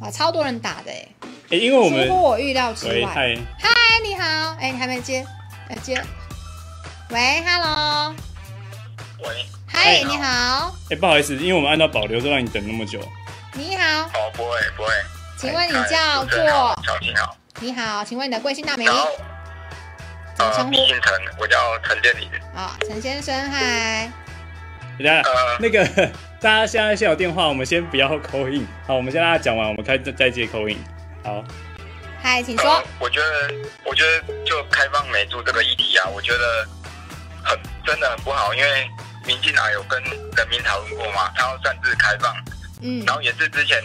[0.00, 1.08] 哇，超多人打的哎。
[1.50, 3.06] 哎，因为我们出乎我预料之外。
[3.12, 3.70] 嗨，嗨，
[4.02, 5.26] 你好，哎，你还没接，
[5.68, 6.02] 要接。
[7.10, 8.14] 喂，Hello。
[9.18, 9.46] 喂。
[9.66, 10.74] 嗨，你好。
[10.90, 13.00] 哎，不好意思，因为我们按照保留，就让你等那么久。
[13.52, 14.04] 你好。
[14.14, 14.88] 哦，不会不会。
[15.36, 16.38] 请问你叫做？
[16.84, 17.36] 小静好。
[17.60, 18.90] 你好，请问你的贵姓大名？
[20.50, 22.28] 呃，毕姓陈，我叫陈建林。
[22.54, 24.10] 啊，陈先生，嗨。
[24.98, 25.22] 大家，
[25.58, 25.84] 那个
[26.40, 28.66] 大家现在先有电话，我们先不要扣印。
[28.86, 30.76] 好，我们先让他讲完，我们开再接扣印。
[31.24, 31.42] 好。
[32.22, 32.82] 嗨，请说。
[32.98, 36.66] 我觉得，我觉得就开放美猪这个议题啊，我觉得
[37.42, 38.88] 很真的很不好，因为
[39.26, 42.34] 民进党有跟人民讨论过嘛，他要擅自开放。
[42.80, 43.04] 嗯。
[43.04, 43.78] 然后也是之前，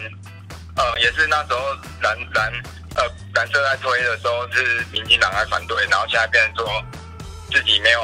[0.76, 1.58] 呃，也是那时候
[2.02, 2.52] 蓝蓝。
[2.98, 6.84] 呃，蓝色在推的时候是民进党在反对，然后现在变成说
[7.52, 8.00] 自己没有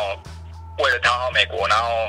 [0.79, 2.09] 为了讨好美国，然后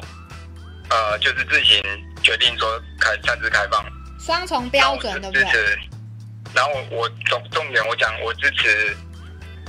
[0.92, 1.82] 呃就是自行
[2.22, 3.84] 决定说开擅自开放，
[4.20, 5.80] 双重标准的支持。
[6.54, 8.96] 然后我我重重点我讲我支持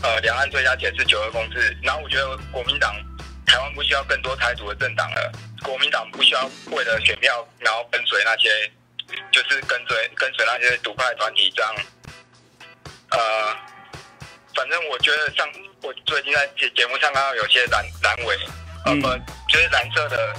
[0.02, 2.94] 呃两岸最佳解释九二共识，然后我觉得国民党
[3.46, 5.33] 台湾不需要更多台独的政党了，
[5.64, 8.70] 国民党不需要为了选票然后跟随那些
[9.33, 11.74] 就是跟随跟随那些独派团体这样。
[13.16, 13.57] 呃，
[14.55, 15.48] 反正我觉得像
[15.81, 18.38] 我最近在节节目上看到有些蓝蓝委，
[18.85, 19.09] 呃不，
[19.48, 20.35] 就是蓝色的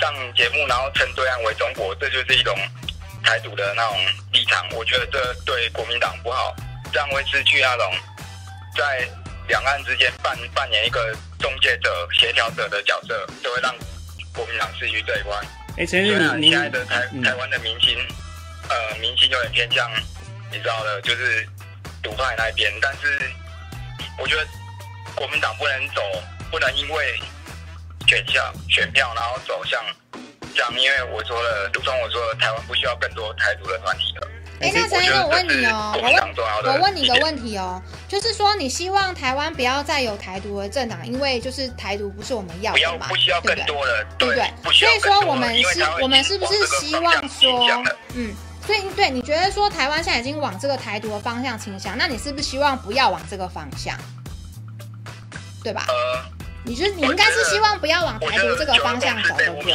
[0.00, 2.56] 上节目，然后称对岸为中国，这就是一种
[3.22, 3.98] 台独的那种
[4.32, 4.66] 立场。
[4.70, 6.56] 我觉得这对国民党不好，
[6.90, 7.92] 这样会失去那种
[8.74, 9.06] 在
[9.48, 13.74] 两岸之间扮扮演一个中介者、协调者的角色，就会让
[14.32, 15.38] 国民党失去这一关。
[15.76, 17.98] 哎，陈日，你现在的台台湾的明星，
[18.70, 19.90] 呃，明星有点偏向，
[20.50, 21.46] 你知道的，就是。
[22.06, 23.20] 独派那边，但是
[24.16, 24.46] 我觉得
[25.16, 26.00] 国民党不能走，
[26.52, 27.18] 不能因为
[28.06, 29.82] 选项选票，然后走向
[30.54, 30.72] 这样。
[30.78, 34.28] 因为我说了，如同我说，台湾不需要更多台独的团体了。
[34.60, 44.50] 哎，那陈生，我问你哦，我问，我问你个问题哦，就是说，你希望台湾不要再有台独的政党，因为就是台独不是我们要的嘛，不需要更多的，对不对？
[44.72, 48.32] 所以说，我们是，我们是不是希望说，嗯？
[48.66, 53.96] 所以，对你觉得说台湾现在已经往这个台独的方向倾向，那你是不是希望不要往这个方向，
[55.62, 55.84] 对吧？
[55.86, 56.24] 呃，
[56.64, 59.72] 你就你应该是希望不要往台独这个方向走，对不对？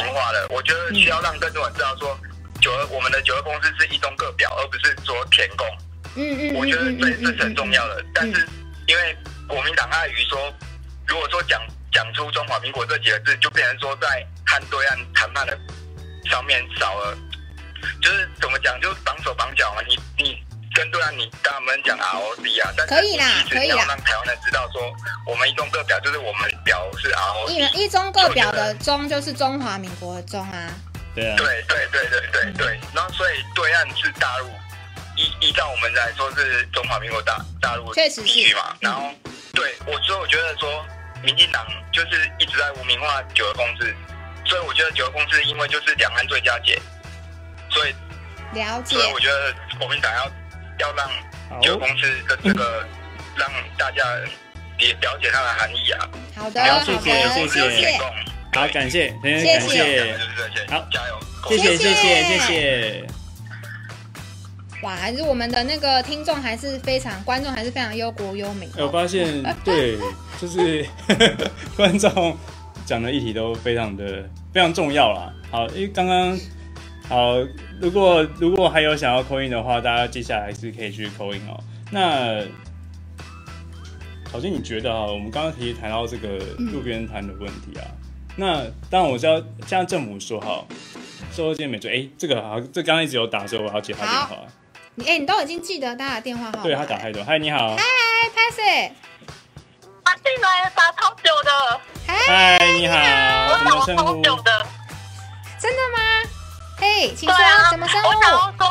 [0.50, 2.18] 我觉得需要让更多人知道说，
[2.60, 5.66] 九二我们的九二公司是一中各表，而不是说填供。
[6.14, 8.04] 嗯嗯我觉得这这是很重要的。
[8.12, 8.46] 但是
[8.86, 9.16] 因为
[9.48, 10.52] 国民党碍于说，
[11.06, 14.06] 如果说讲讲出中华民国这几个字，就变成说在
[14.44, 15.58] 和对岸谈判的
[16.28, 17.16] 上面少了。
[18.00, 19.82] 就是怎么讲，就是绑手绑脚嘛。
[19.88, 20.42] 你你
[20.74, 23.84] 跟对岸，你跟他们讲 ROC 啊，但可以啦，可以啦。
[23.86, 24.82] 让台湾人知道说，
[25.26, 27.48] 我们一中各表就是我们表是 ROC。
[27.50, 30.70] 一一中各表的中就是中华民国的中啊。
[31.14, 31.36] 对啊。
[31.36, 32.80] 对对对对对对。
[32.94, 34.48] 然后所以对岸是大陆，
[35.16, 38.74] 依依照我们来说是中华民国大大陆确实是嘛。
[38.80, 39.10] 然后
[39.52, 40.84] 对我所以我觉得说，
[41.22, 43.94] 民进党就是一直在无名化九二共识，
[44.46, 46.80] 所以我觉得九二共识因为就是两岸最佳解。
[47.72, 47.94] 所以
[48.54, 48.96] 了解。
[48.96, 51.08] 所以我觉得国民党要要让
[51.60, 52.86] 九公司的这个
[53.36, 54.04] 让大家
[54.78, 56.08] 也了解它的含义啊。
[56.36, 57.48] 好的，好，好的，谢谢。
[57.48, 57.98] 谢谢，
[58.52, 59.58] 好，感谢，感谢。
[59.58, 60.16] 感谢，
[60.68, 61.94] 好，加油，谢谢谢。
[61.94, 63.06] 谢谢谢谢。
[64.82, 68.68] 哇，还是我们的那个听众还是非常，观众还是非常忧国忧民。
[68.76, 69.96] 哎我发现，对，
[70.40, 70.84] 就是
[71.76, 72.36] 观众
[72.84, 75.32] 讲的议题都非常的非常重要啦。
[75.52, 76.36] 好，因为刚刚
[77.08, 77.36] 好，
[77.80, 81.58] 如果如果还有想要扣印的话，大家接下来是可以去扣印哦。
[81.90, 82.42] 那
[84.32, 87.84] 小金，你觉得啊，我们刚刚其实谈到这个路边摊的问题啊，
[88.36, 90.64] 那当然我知道，像政府说哈，
[91.30, 94.38] 收入金美追，哎，这个好，这刚刚一直有打，所以我要接他电话。
[94.94, 96.62] 你哎、你都已经记得他的电话号码？
[96.62, 97.82] 对他打太多，嗨，你好，嗨，
[98.34, 98.86] 拍谁？
[100.04, 101.80] 啊，进来打超久的。
[102.06, 104.22] 嗨，你好，怎么称呼？
[104.22, 104.66] 的。
[105.58, 106.30] 真的吗？
[106.82, 108.08] 嘿，请说，对啊怎么称呼？
[108.08, 108.66] 我想要说，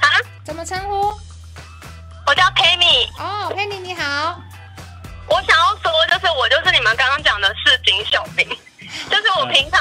[0.00, 0.08] 啊，
[0.44, 1.18] 怎么称呼？
[2.26, 3.08] 我叫 Penny。
[3.18, 4.38] 哦，Penny 你好。
[5.28, 8.46] 我想要说，就是我就是你们刚刚讲的市井小民，
[9.08, 9.80] 就是我平常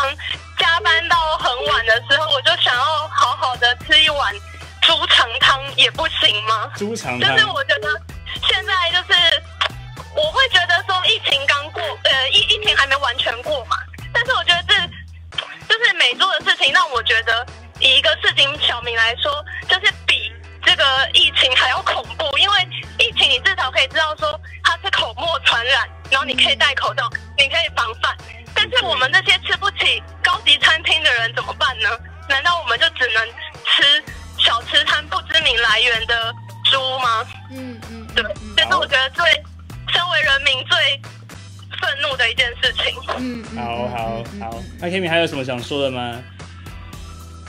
[0.57, 4.33] 加班到很晚的时候，我就想要好好的吃一碗
[4.83, 6.71] 猪肠汤，也不行吗？
[6.77, 8.01] 猪肠汤就是我觉得
[8.47, 9.43] 现在就是
[10.15, 13.75] 我会觉得说疫情刚过，呃，疫疫情还没完全过嘛，
[14.13, 14.60] 但是我觉得
[16.17, 17.45] 这就是美猪的事情，让我觉得
[17.79, 20.31] 以一个市井小民来说，就是比
[20.63, 22.67] 这个疫情还要恐怖，因为
[22.99, 28.15] 疫情你至少可以知道说它是口沫传染，然后你可以戴口罩，你可以防范。
[28.53, 31.89] 但是我们这些吃不起高级餐厅的人怎么办呢？
[32.29, 33.25] 难道我们就只能
[33.65, 34.03] 吃
[34.37, 36.33] 小吃摊不知名来源的
[36.65, 37.25] 猪吗？
[37.51, 38.23] 嗯嗯，对，
[38.55, 39.25] 这是我觉得最
[39.91, 41.01] 身为人民最
[41.81, 42.95] 愤怒的一件事情。
[43.17, 46.21] 嗯好好好，那 Kimi 还有什么想说的吗？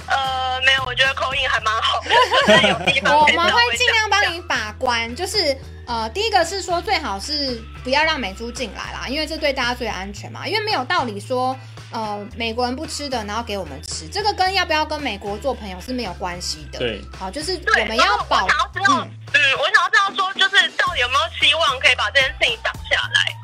[0.08, 11.56] 呃，没有，我觉得口音还蛮好 我们会尽量帮你把关，就是呃，第一个是说最好是不要让美珠进来啦，因为这对大家最安全嘛，因为没有道理说
[11.92, 16.78] 呃美国人不吃的，然后给我们吃，这个跟要不要跟美国做朋友是没有关系的。
[16.78, 23.41] 对，好，就是我们要保然后我想要知道，嗯我想要知道说，就是到底有没有希望可以把这件事情挡下来？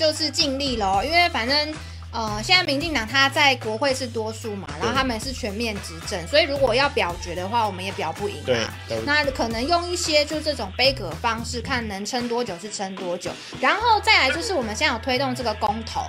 [0.00, 1.74] 就是尽力喽，因为反正
[2.10, 8.72] 呃，现在民进党他在国会是多数嘛，然后他们是全面执政，所以如果要表决的话，我们也表不赢对嘛。
[9.04, 16.00] 那可能用一些就这种杯葛方式，看能撑多久是撑多久，然后再来就是我们现在有推动这个公投。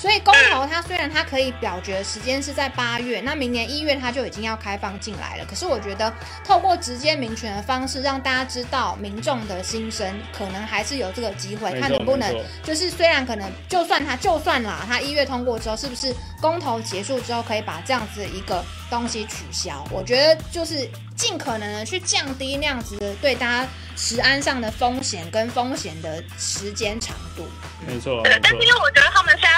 [0.00, 5.44] 所以公投它虽然它可以表决时间是在八月，那明年一月它就已经要开放进来了。
[5.44, 6.10] 可是我觉得
[6.42, 12.34] 透过直接民权的方式，让大家知道民众的心声，可能还是有这个机会，看能不能
[12.64, 19.86] 就是虽然可能就算它就算啦，它一月通过之后，是不是公投结束之后可以把这样子的一个东西取消？
[19.90, 27.46] 我觉得就是尽可能的去降低那样子的对大家食安上的风险跟风险的时间长度。
[27.86, 29.49] 没错，对但是因为我觉得他们现在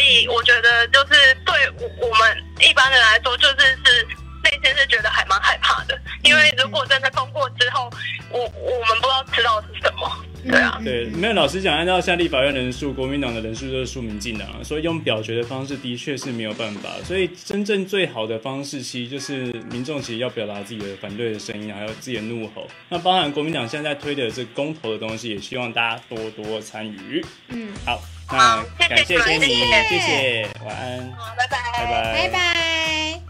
[0.00, 4.06] 以我觉得就是对我我们一般人来说，就是是
[4.42, 7.90] 内心是觉得还蛮害怕的，因为如果真的通过之后，
[8.30, 10.24] 我我们不知道知道是什么。
[10.42, 16.88] 对啊，对，没有老实讲，按照现在立法院人数，国民党的人数就是输民进党啊，所以用表决的方式的确是没有办法。
[17.04, 22.66] 所以真正最好的方式，其实就是民众其实要表达自己的反对的声音，还有自己的怒吼。
[22.88, 27.22] 那包含国民党现在推的这公投的东西，也希望大家多多参与。
[27.48, 28.00] 嗯，好，
[28.32, 33.20] 那感谢谢谢谢谢谢谢，晚安，拜拜，拜拜，拜拜。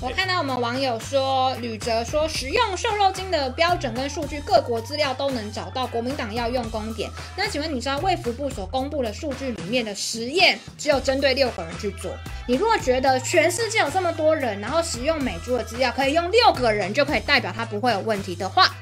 [0.00, 5.86] 我看到我们网友说，吕哲说，使用瘦肉精的标准跟数据，各国资料都能找到。
[5.86, 7.08] 国民党要用功点。
[7.36, 12.10] 那请问你知道卫福部所公布的数据里面的实验，只有针对六个人去做？
[12.48, 18.74] 你如果觉得全世界有这么多人，然后使用美猪的资料可以用六个人就可以代表它不会有问题的话，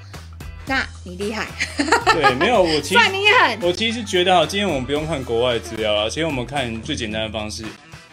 [0.71, 1.49] 那你厉害。
[2.15, 7.65] 对，没有，我其实算你狠我其实觉得哈，今天我们不用看国外资料了，其实我们看最简单的方式。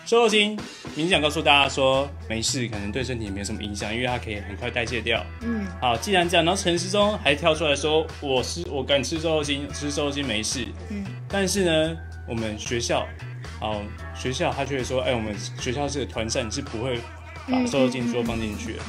[0.08, 0.58] 瘦肉精，
[0.95, 5.24] 明想告诉大家说没事，可能对身体也没有什么影响，因为它可以很快代谢掉。
[5.41, 10.66] 嗯，好，既然这样，然后陈思中还跳出来说，我是我敢吃瘦肉精，吃瘦肉精没事。
[10.89, 11.95] 嗯，但是呢，
[12.28, 13.05] 我们学校，
[13.60, 13.80] 好
[14.16, 16.99] 学校他却说，哎，我们学校是个团膳，是不会
[17.51, 18.80] 把瘦肉精说放进去的。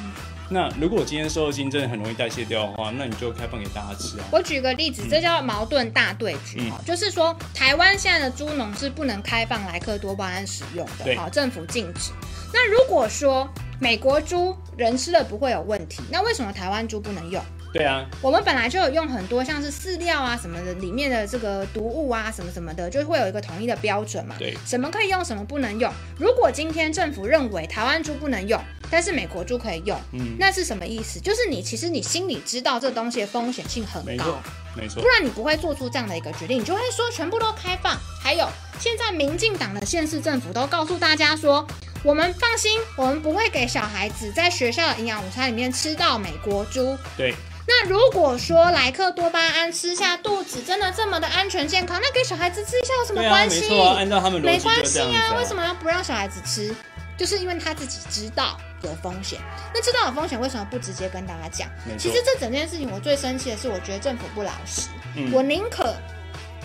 [0.51, 4.25] 那如果今天瘦肉精真的很容易代谢掉的话，那你就开放给大家吃啊。
[4.33, 12.13] 我举个例子，这叫矛盾大对决嗯哈、就是说台湾现在的猪农是不能开放莱克多巴胺使用的，好，政府禁止。
[12.53, 13.47] 那如果说
[13.79, 17.43] 美国猪人吃了不会有问题，那为什么台湾猪不能用？
[17.71, 24.35] 对啊，我们本来就有用很多像是饲料啊什么的，里面的这个毒物啊什么什么的，就会有一个统一的标准嘛。
[24.39, 25.93] 对什么可以用，什么不能用。
[26.19, 28.59] 如果今天政府认为台湾猪不能用，
[28.91, 31.21] 但是美国猪可以用，嗯那是什么意思？
[31.21, 34.41] 就是你其实你心里知道这东西的风险性很高
[34.75, 35.09] 没错，，不。
[35.09, 37.97] 然你不会做出这样的一个决定，你就会说全部都开放。
[38.23, 41.67] 还有，现在民进党的县市政府都告诉大家说，
[42.03, 46.97] 我们放心，我们不会给小孩子在学校的营养午餐里面吃到美国猪。
[47.17, 47.35] 对，
[47.67, 53.61] 那如果说莱克多巴胺吃下肚子真的这么的安全健康，那给小孩子吃一下有什么关系？
[53.63, 56.75] 没错啊按照他们逻辑没关系啊为什么要不让小孩子吃？
[57.19, 59.39] 就是因为他自己知道有风险。
[59.75, 64.89] 那知道有风险，为什么不直接跟大家讲其实这整件事情，我最生气的是，我觉得政府不老实。
[65.17, 65.95] 嗯我宁可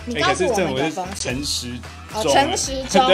[0.06, 1.34] 你告诉我们的风险。
[1.34, 1.72] 诚实
[2.14, 3.02] 哦，诚实中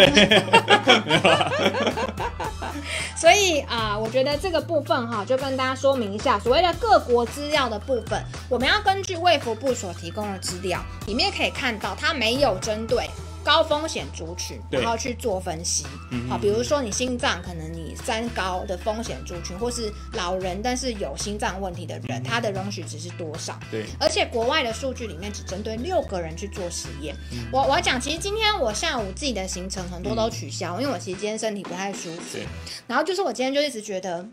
[3.16, 13.08] 所以啊、我觉得这个部分哈，就跟大家说明一下，所谓的各国资料的部分，我们要根据卫福部所提供的资料，里面可以看到它没有针对。
[13.42, 23.58] 高风险族群，然后去做分析，嗯好，比如说你心脏可能你三高的风险族群，或是老人但是有心脏问题的人，他的容许值是多少？
[23.70, 27.16] 对，而且国外的数据里面只针对六个人去做实验。
[27.32, 27.46] 嗯。
[27.52, 32.20] 我我要讲，其实今天我下午自己的行程很多都取消，因为我其实今天身体不太舒服。
[32.32, 32.46] 对，
[32.86, 34.26] 然后就是我今天就一直觉得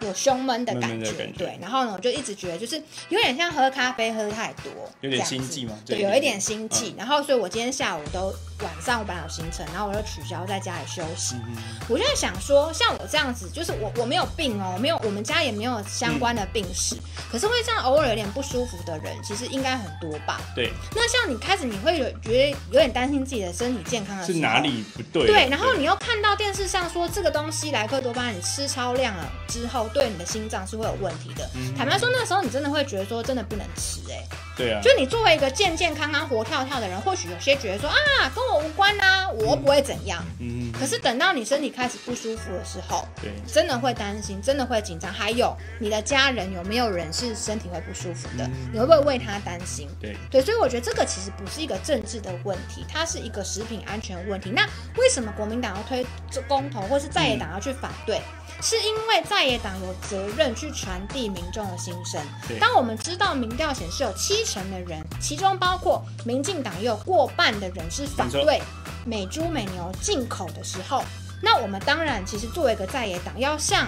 [0.00, 1.58] 有胸闷的感觉，对。
[1.60, 2.76] 然后呢，我就一直觉得就是
[3.08, 6.90] 有点像喝咖啡喝太多，有点心悸吗对，有一点心悸。
[6.90, 11.36] 嗯然后所以我今天下午都晚上我本来有行程，然后我就取消在家里休息。
[11.46, 11.56] 嗯
[11.88, 17.00] 我就在想说，像我这样子，就是我我没有病哦，没有我们家也没有相关的病史，嗯
[17.30, 20.40] 可是会这样偶尔有点不舒服的人，其实应该很多吧。
[20.54, 25.26] 对，那像你开始你会有觉得有点担心自己的身体健康的，是哪里不对？
[25.26, 31.48] 对，然后你又看到电视上说这个东西莱克多巴胺你吃超量了之后，对你的心脏是会有问题的。
[31.54, 34.22] 嗯坦白说，那个时候你真的会觉得说真的不能吃哎、
[34.58, 37.96] 对啊，就你作为一个健健康康、活跳跳的人，或许有些觉得说啊
[38.34, 40.22] 跟我无关呐、我不会怎样。
[40.40, 45.12] 嗯，可是等到你身体开始不舒服的时候，对，真的会担心，真的会紧张。
[45.12, 48.50] 还有你的家人有没有人是身体会不舒服的？
[48.72, 49.88] 你会不会为他担心？
[50.00, 54.50] 对对，所以我觉得这个其实不是一个政治的问题，它是一个食品安全问题。
[54.50, 58.20] 那为什么国民党要推这公投，或是在野党要去反对？
[58.60, 62.20] 是因为在野党有责任去传递民众的心声。
[62.58, 68.60] 当我们知道民调显示有七成的人，其中包括民进党也有过半的人是反对
[69.04, 71.04] 美猪美牛进口的时候，
[71.40, 73.86] 那我们当然其实作为一个在野党，要向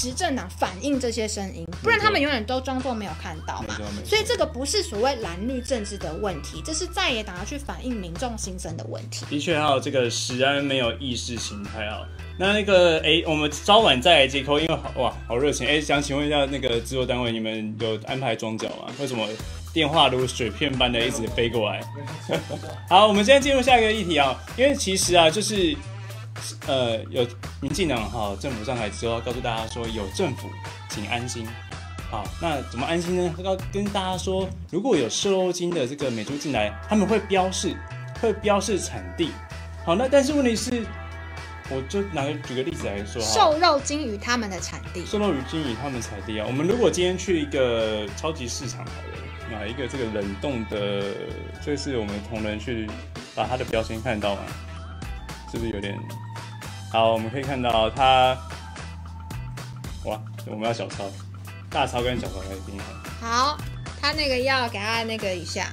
[0.00, 9.26] 执政党反映这些声音，不然他们永远都装作没有看到嘛所以这个不是所谓蓝绿政治的问题，这是在野党要去反映民众心声的问题。
[9.28, 12.00] 的确，还有这个食安没有意识形态啊。
[12.38, 15.68] 那那个，哎、我们早晚再来接扣，因为好哇，好热情。
[15.68, 18.90] 哎、想请问一下，那个制作单位，你们有安排装脚吗？
[18.98, 19.28] 为什么
[19.74, 21.82] 电话如水片般的一直飞过来？
[22.88, 25.76] 好，我们现在进入下一个议题啊，因为其实啊，就是
[26.66, 27.26] 呃，有
[27.60, 30.48] 民进党哈政府上台之后，要告诉大家说，有政府
[30.88, 31.46] 请安心。
[32.10, 33.34] 好，那怎么安心呢？
[33.44, 37.76] 要跟大家说，如果有瘦肉精的这个美猪进来，他们会标示，
[38.20, 39.30] 会标示产地。
[39.84, 40.84] 好，那但是问题是，
[41.68, 51.02] 我就拿个举个例子来说哈，瘦肉精与他们的产地，瘦肉与金鱼他们产地啊，我们如果今天去一个超级市场好了，买一个这个冷冻的，
[51.64, 52.88] 这是我们同仁去
[53.36, 54.42] 把它的标签看到吗？
[55.52, 55.98] 是不是有点？
[56.92, 58.36] 好，我们可以看到它，
[60.04, 61.04] 哇，我们要小抄，
[61.70, 62.76] 大抄跟小抄来定
[63.20, 63.26] 好。
[63.26, 63.58] 好，
[64.00, 65.72] 他那个要给他那个一下，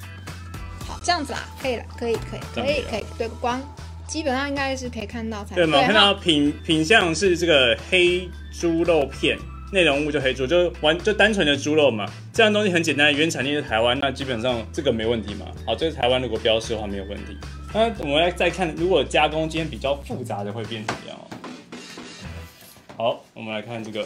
[0.87, 3.59] 好，这样子啦，可以了，可以，可以，可以，可以对，光
[4.05, 5.79] 基本上应该是可以看到才对吗？
[5.79, 9.39] 我看到品品相是这个黑猪肉片，
[9.73, 12.05] 内容物就黑猪，就完就单纯的猪肉嘛。
[12.31, 15.47] 这样东西很简单，原产地是台湾，那基本上这个没问题嘛。
[15.65, 17.35] 好，这是台湾如果标示的话没有问题。
[17.77, 21.29] 那我们来再看，如果加工间比较复杂的会变怎么样哦？
[22.97, 24.03] 好，我们来看这个，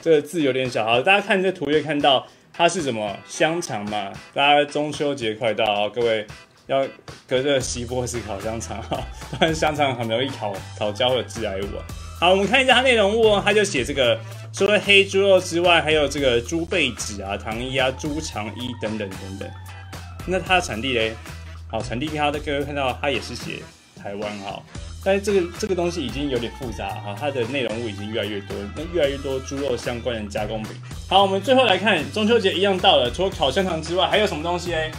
[0.00, 4.10] 这个字有点小，好，大家看这图也看到它是什么香肠嘛？
[4.32, 6.26] 大家中秋节快到啊，各位
[6.66, 6.82] 要
[7.28, 8.98] 隔着锡箔纸烤香肠哈，
[9.32, 11.84] 不然香肠很容易烤烤焦或者致癌物啊。
[12.18, 14.18] 好，我们看一下它内容物，它就写这个
[14.50, 19.50] 除了黑猪肉之外，还有这个猪背脂啊、糖衣啊、猪肠衣等等等等。
[20.26, 21.12] 那它的产地嘞？
[21.70, 23.58] 好，产地它的各位看到他也是写
[23.96, 24.60] 台湾哈，
[25.04, 30.72] 但是这个这个东西已经有点复杂哈，它的内容物已经越来越多，那越来越多猪肉相关的加工品。
[31.08, 34.90] 好，我们最后来看中秋节一样到了，除了烤香肠之外，还有什么东西嘞？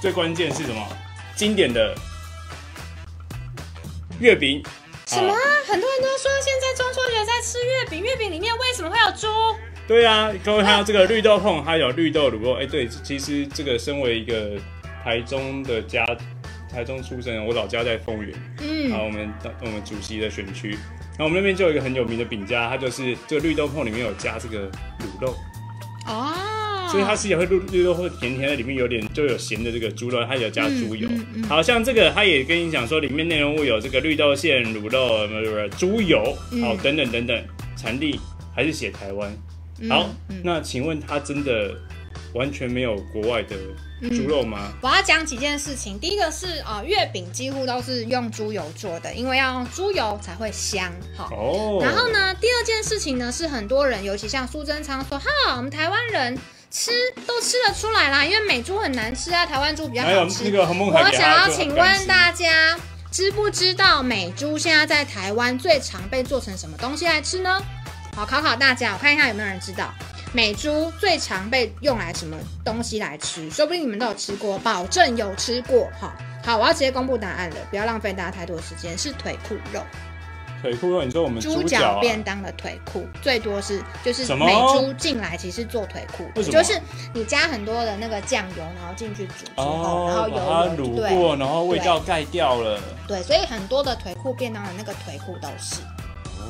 [0.00, 0.86] 最关键是什么？
[1.34, 1.94] 经典的
[4.20, 4.62] 月饼。
[5.06, 5.38] 什么啊？
[5.66, 9.26] 很多人都说现在中秋节在吃月饼，月饼里面为什么会有猪？
[9.88, 12.54] 对啊，各位看到这个绿豆碰，它有绿豆卤肉。
[12.54, 14.52] 哎、对，其实这个身为一个
[15.06, 16.04] 台中的家，
[16.68, 18.90] 台中出生，我老家在丰原，嗯。
[18.90, 25.32] 啊，我们我们主席的选区，然后我们那边就有一个很有名的饼家，它就是这个绿豆椪里面有加这个卤肉，
[26.08, 31.08] 哦，所以它吃起来会绿绿豆会甜甜的，里面有点就有咸的这个猪肉，它有加猪油。
[31.08, 35.04] 嗯嗯嗯好像这个它也跟你讲说，里面内容物有这个绿豆馅、卤肉、
[35.54, 36.62] 呃猪油，嗯。
[36.62, 37.44] 好等等等等，
[37.76, 38.18] 产地
[38.52, 39.32] 还是写台湾。
[39.80, 40.40] 嗯好，嗯。
[40.42, 41.76] 那请问它真的
[42.34, 43.54] 完全没有国外的
[44.02, 44.72] 猪肉吗？
[44.82, 45.98] 我要讲几件事情。
[45.98, 50.92] 第一个是呃，月饼几乎都是用猪油做的，因为要用猪油才会香。
[51.16, 55.26] 好，哦然后呢，第二件事情呢是很多人，尤其像苏贞昌说，哈，
[55.56, 56.38] 我们台湾人。
[56.68, 56.90] 吃
[57.26, 60.44] 都吃得出来啦，因为美猪很难吃啊，台湾猪比较还有好吃。
[60.44, 62.76] 那个红梦海我想要请问大家，
[63.10, 67.62] 知不知道美猪现在在台湾最常被做成什么东西来吃呢？
[68.14, 69.94] 好，考考大家，我看一下有没有人知道。
[70.36, 73.50] 美猪最常被用来什么东西来吃？
[73.50, 75.88] 说不定你们都有吃过，保证有吃过。
[75.98, 76.14] 哈，
[76.44, 78.98] 好，我要直接公布答案了，不要浪费大家太多时间。
[78.98, 79.80] 是腿裤肉，
[80.60, 82.00] 腿裤肉，你说我们猪脚啊？
[82.02, 86.78] 便当的腿裤，最多是就是美猪进来其实做腿裤，就是
[87.14, 92.78] 你加很多的那个酱油，然后进去煮之后，然后哦，油卤过，然后味道盖掉了。
[93.08, 95.80] 对，所以很多的腿裤便当的那个腿裤都是。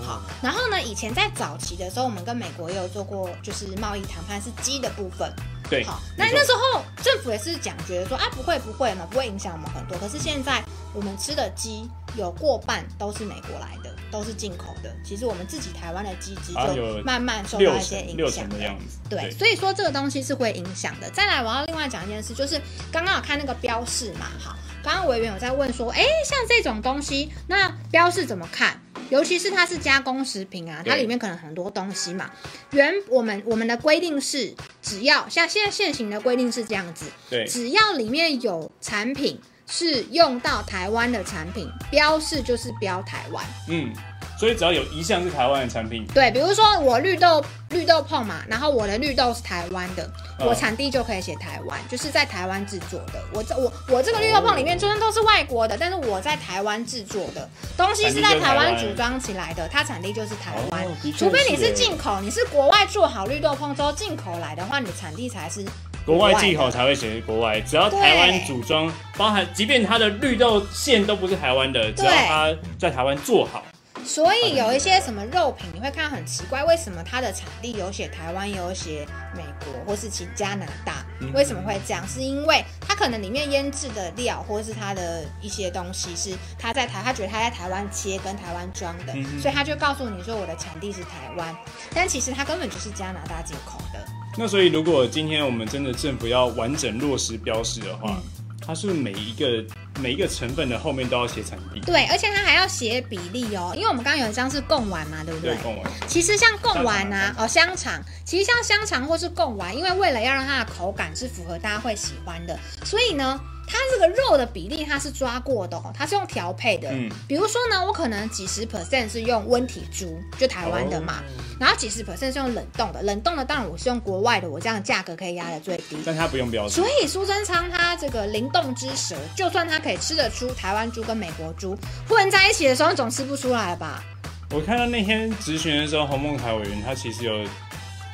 [0.04, 5.32] 好，然后呢，以前在早期的时候，我们跟美国也有做过，就是贸易谈判是鸡的部分。
[5.68, 9.98] 对，好，那那时候政府也是讲，觉得说啊，不会不会嘛，不会影响我们很多。
[9.98, 10.62] 可是现在
[10.96, 11.86] 我们吃的鸡
[12.16, 14.90] 有过半都是美国来的，都是进口的。
[15.04, 18.98] 其实我们自己台湾的鸡只啊就慢慢受到一些影响成的样子。
[19.10, 21.10] 对，所以说这个东西是会影响的。
[21.10, 22.58] 再来，我要另外讲一件事，就是
[22.90, 28.80] 刚刚有看那个标示嘛，好，刚刚委员有在问说，哎，像这种东西，那标示怎么看？
[29.10, 32.30] 尤其是它是加工食品啊，它里面可能很多东西嘛。
[32.70, 43.44] 原我们我们的规定是，只要像现在现行的规定是这样子，对只要里面有产品是用到台湾的产品，标示就是标台湾。
[43.68, 43.92] 嗯，
[44.38, 50.08] 所以只要有一项是台湾的产品，对，比如说我绿豆绿豆碰嘛，然后我的绿豆是台湾的，
[50.38, 53.20] 嗯我产地就可以写台湾，就是在台湾制作的。
[53.32, 61.10] 我这我我这个绿豆碰里面虽然都是外国的，但是我在台湾制作的东西是在台湾组装起来的，它产地就是台湾哦的。
[61.10, 65.64] 确除非你是是耶进口，你是国外做好绿豆碰之后进口来的话，你的产地才是
[66.06, 73.64] 国外进口才会写国外，只要台湾组装，包含即便它的绿豆馅都不是台湾的，只要它在台湾做好，
[74.04, 79.04] 所以有一些什么肉品，你会看到很奇怪，为什么它的产地有写台湾，也有写
[79.34, 81.32] 美国或是其加拿大嗯？
[81.32, 82.06] 为什么会这样？
[82.06, 91.52] 是因为它可能里面腌制的料，或是它的一些东西是它在台，他觉得他在台湾切跟台湾装的，所以他就告诉你说我的产地是台湾，
[91.92, 93.98] 但其实它根本就是加拿大进口的。
[94.38, 98.20] 那所以如果今天我们真的政府要完整落实标示的话，
[98.60, 99.64] 它是每一个
[100.00, 101.80] 每一个成分的后面都要写产地？
[101.80, 105.54] 对，而且它还要写比例哦，因为我们刚刚有一张是贡丸嘛，对不对？
[105.54, 105.90] 对，贡丸。
[106.06, 116.90] 其实像贡丸啊，哦香肠，其实像香肠或是贡丸，因为为了要让它的口感是符合大家会喜欢的，所以呢，它这个肉的比例它是抓过的哦，它是用调配的。
[116.90, 121.22] 嗯比如说呢，我可能几十 percent 是用温体猪，就台湾的嘛，
[121.58, 125.96] 然后几十 percent 是用冷冻的，冷冻的当然我是用国外的，我这样价格可以压得最低。
[126.04, 126.86] 但它不用标示所。
[127.02, 131.76] 以苏贞昌他这个灵动之舌，就算他可以吃得出台湾猪跟美国猪
[132.08, 134.02] 混在一起的时候，你总吃不出来吧？
[134.50, 137.44] 我看到那天质询的时候，洪孟凯委员他其实有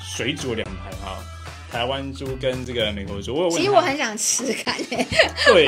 [0.03, 1.19] 水煮两盘哈，
[1.73, 3.35] 台湾猪跟这个美国猪。
[3.35, 5.07] 我有问他其实我很想吃看诶、
[5.47, 5.67] 对，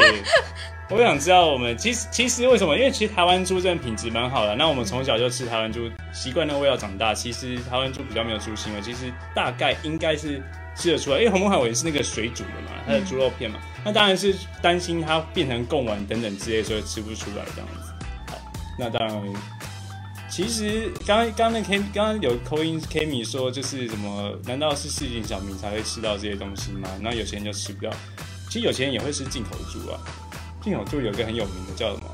[0.90, 2.76] 我想知道我们其实其实为什么？
[2.76, 4.54] 因为其实台湾猪真的品质蛮好的。
[4.54, 7.14] 那我们从小就吃台湾猪，习惯那个味道长大。
[7.14, 10.42] 其实台湾猪比较没有猪腥味，其实大概应该是
[10.76, 11.18] 吃得出来。
[11.18, 17.92] 因为红红海尾是那个水煮的嘛，它的猪肉片嘛，那当然是担心它变成贡丸等等之类，所以吃不出来这样子。
[18.28, 18.36] 好，
[18.78, 19.22] 那当然。
[20.34, 24.36] 其实刚刚刚那 K 刚刚有口音 K 米说就是什么？
[24.46, 26.88] 难道是市井小民才会吃到这些东西吗？
[27.00, 27.92] 那有钱人就吃不到。
[28.50, 30.00] 其实有钱人也会吃进口猪啊。
[30.60, 32.10] 进口猪有一个很有名的叫什么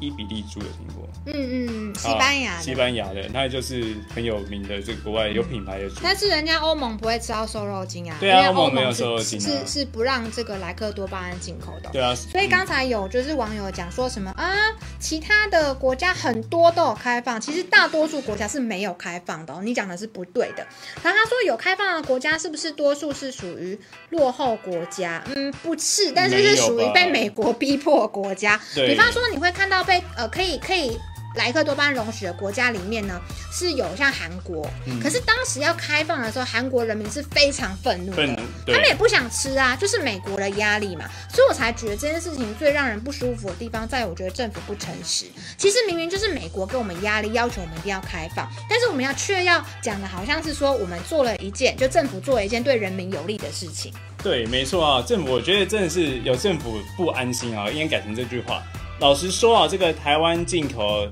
[0.00, 1.08] 伊比利猪，有听过？
[1.26, 2.60] 嗯嗯，西班牙啊。
[2.60, 5.96] 西班牙的，那就是很有名的这个国外有品牌的猪。
[6.02, 11.90] 但是人家欧盟不会吃到瘦肉精啊，对啊欧欧盟没有是瘦肉精啊是是不让这个莱克多巴胺进口的。
[11.92, 14.54] 对啊所以刚才有就是网友讲说什么啊，
[14.98, 19.60] 其他的国家很多都有开放，其实大多数国家是没有开放的哦。
[19.62, 20.66] 你讲的是不对的。
[21.02, 23.78] 然后他说有开放的国家是不是多数是属于
[24.10, 25.22] 落后国家？
[25.34, 28.60] 嗯，不是，但是是属于被美国逼迫国家。
[28.74, 30.98] 对比方说你会看到被呃可以可以。
[31.36, 33.20] 莱克多巴胺容许的国家里面呢，
[33.52, 38.26] 是有像韩国，嗯可是当时要开放的时候，韩国人民是非常愤怒的，
[38.66, 45.26] 他们也不想吃啊，就是美国的压力嘛，所以我才觉得这件事情最让人不舒服的地方，在于我觉得政府不诚实。
[45.58, 53.92] 其实明明就是美国给我们压力，要求我们一定要开放，但是我们要却要讲的好像是说我们做了一件，就政府做了一件对人民有利的事情。
[54.22, 58.62] 对，没错啊，政府我觉得真的是有政府不安心啊，应该改成这句话。
[58.98, 61.06] 老实说啊，这个台湾进口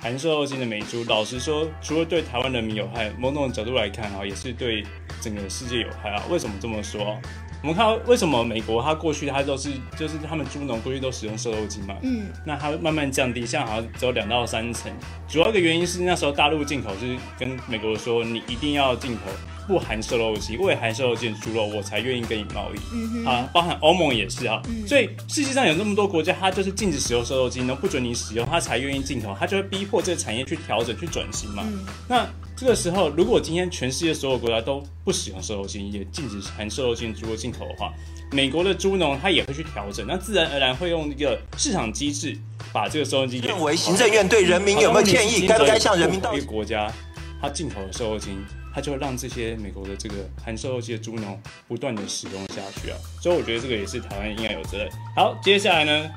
[0.00, 4.84] 含瘦肉精的美猪，老实说，除了对台湾人民有害，某种角度来看啊，也是对
[5.18, 6.22] 整个世界有害啊。
[6.28, 7.18] 为什么这么说？
[7.62, 14.92] 我们看到为什么美国它过去它都是就是他们猪农过去都使用瘦肉精嘛，嗯，那它慢慢降低，现在好像只有两到三成。
[15.26, 19.22] 主要一个原因是那时候大陆进口是跟美国说，你一定要进口
[19.70, 22.78] 不含瘦肉精、未含瘦肉精的猪肉，我才愿意跟你贸易。
[22.92, 24.84] 嗯啊，包含欧盟也是啊，嗯。
[24.84, 31.62] 所以世界上有那么多国家，它就是禁止使用瘦肉精，然后不准你使用，它才愿意进口，它就会逼迫这个产业去调整、去转型嘛。
[31.64, 31.86] 嗯。
[32.08, 37.92] 那这个时候，如果今天全世界所有国家都不使用瘦肉精，也禁止含瘦肉精猪肉进口的话，
[38.32, 42.36] 美国的猪农他也会去调整，那自然而然会用一个市场机制
[42.72, 46.92] 把这个瘦肉精给认为行政院对人民有没有建议该不该向人民道个国家
[47.40, 48.36] 它进口的瘦肉精，
[48.74, 50.14] 它就会让这些美国的这个
[50.44, 54.88] 含瘦肉精的猪农不断的使用下去啊，所以我觉得这个也是台湾应该有责任。
[55.16, 56.10] 好，接下来呢，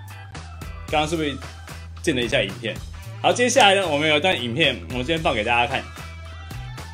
[0.88, 1.36] 刚刚是不是
[2.02, 2.76] 见了一下影片？
[3.22, 5.84] 好，接下来呢，我们有一段影片，我们先放给大家看。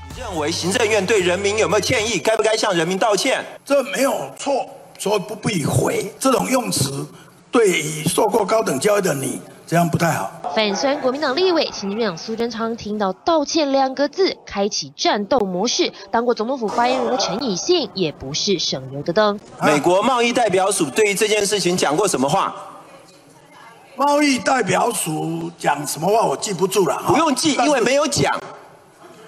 [0.07, 3.43] 你认为行政院对人民有没有歉意该不该向人民道歉？
[3.65, 7.07] 这没有错，所以不必回这种用词，
[7.51, 10.31] 对于受过高等教育的你，这样不太好。
[10.55, 15.93] 反酸国民党立委行政院长苏贞昌听到“道歉”两个字，开启战斗模式。
[16.09, 19.39] 当过总统府发言人的陈以信也不是省油的灯。
[19.61, 22.51] 美国贸易代表署对于这件事情讲过什么话？
[23.95, 28.35] 贸易代表署讲什么话我记不住了，不用记，因为没有讲。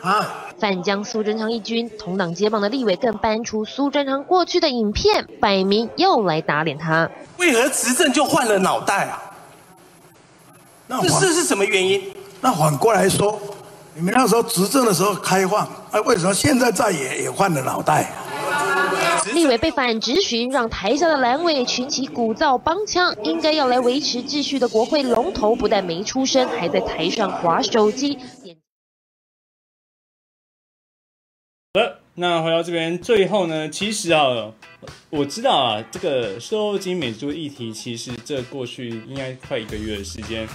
[0.02, 0.28] 啊，
[0.58, 7.08] 反将苏贞昌一军，同党接棒的立委更搬出苏贞昌过去的影片，摆明要来打脸他。
[7.38, 9.22] 为何执政就换了脑袋啊？
[11.02, 12.02] 这这是什么原因？
[12.42, 13.40] 那反过来说，
[13.96, 18.12] 你们那时候执政的时候开放，哎，为什么现在在也也换了脑袋？
[19.34, 23.16] 立委被反质询，让台下的蓝委群起鼓噪帮腔。
[23.24, 28.18] 应该要来维持秩序的国会龙头，不但没出声，还在台上划手机。
[32.16, 34.52] 那回到这边，最后呢，其实啊，
[35.10, 40.46] 我知道啊，这个瘦肉精美猪议题，其实这过去应该快一个月的时间，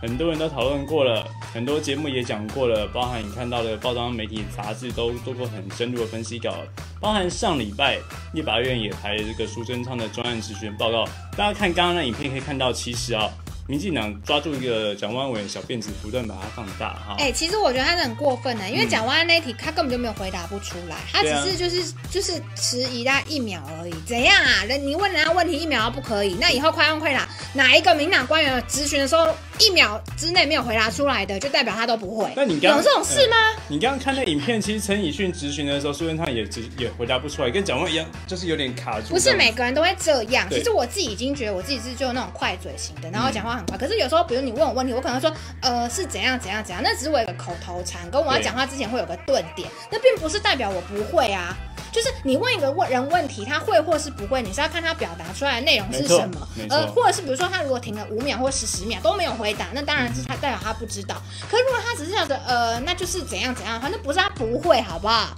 [0.00, 6.54] 很多人都讨论过了，很多节目也讲过了，包含你看到的报章、媒体、杂志都做过很深入的分析稿，
[7.00, 7.98] 包含上礼拜
[8.34, 11.04] 立法院也排了这个苏贞昌的专案质询报告，
[11.36, 13.30] 大家看刚刚那影片可以看到，其实啊。
[13.66, 17.16] 民进党抓住一个蒋万伟的小辫子，不断把它放大哈。
[17.18, 23.94] 哎、其实我觉得他是很过分的，因为嗯蒋万安那一题他根本就没有回答不出来，他只是就是、就是迟疑大概一秒而已。
[24.06, 24.64] 怎样啊？
[24.68, 32.30] 人你问人家问题一秒都不可以，那以后快问快答，哪一个民党官员咨询的时候一秒之内没有回答出来的，就代表他都不会。
[32.36, 33.36] 那你刚有这种事吗？
[33.52, 39.08] 嗯你刚刚看那影片，其实陈以迅质询的时候，苏贞昌也只也回答不出来，跟蒋万一样，就是有点卡住。
[39.08, 43.78] 不是每个人都会这样，对其实我自己已经觉得我自己是就那种快嘴型的，然后嗯讲话很快。
[43.78, 51.56] 可是有时候，比如你问我问题，我可能说，呃，是怎样怎样怎样，那只是我有个口头禅，跟我要讲话之前会有个顿点，那并不是代表我不会啊。
[51.92, 61.16] 就是你问一个问人问题，他会或是不会，你是要看他表达出来的内容是什么呃，或者是比如说他如果停了五秒或十十秒都没有回答，那当然是他代表他不知道。
[61.50, 65.34] 可是如果他只是想着，呃，那就是怎样怎样的话，那不是他不会，好不好？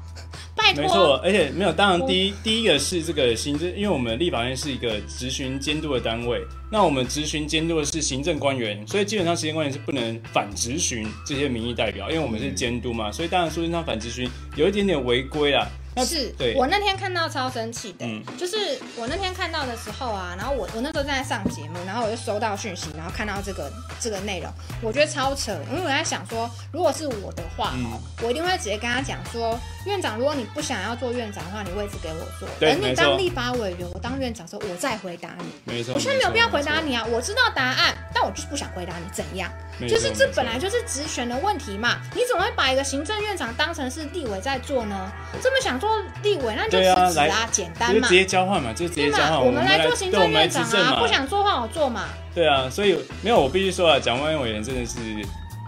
[0.77, 15.67] 没错，而且没有，当然第一第一个是这个行政，因为我们立法院是一个执行监督的单位，那我们执行监督的是行政官员，所以基本上时间官员是不能反执行这些民意代表，因为我们是监督嘛，所以当然苏贞昌反执行有一点点违规啊。
[15.95, 23.71] 那是，我那天看到超生气的，嗯就是我那天看到的时候啊，然后我我那时候正在上节目，然后我就收到讯息，然后看到这个
[24.01, 35.45] 这个内容，我觉得超扯，因为我在想说，如果是我的话，嗯哦，我一定会直接跟他讲说，院长，如果你不想要做院长的话，你位置给我做，等你当立法委员，我当院长的时候，我再回答你。
[35.65, 39.51] 没错，我现在没有必要回答你啊，我知道答案，但我就是不想回答你，怎样？
[39.87, 45.13] 就是这本来就是职权的问题嘛，你怎么会把一个行政院长当成是立委在做呢？
[45.43, 48.15] 这么想做立委，那就辞职啊，简单嘛就直。
[48.15, 52.07] 接交换嘛，就直接交换，我们来来做行政院长啊，不想做换我做嘛。
[52.35, 54.99] 对啊，所以没有，我必须说啊，蒋万委员真的是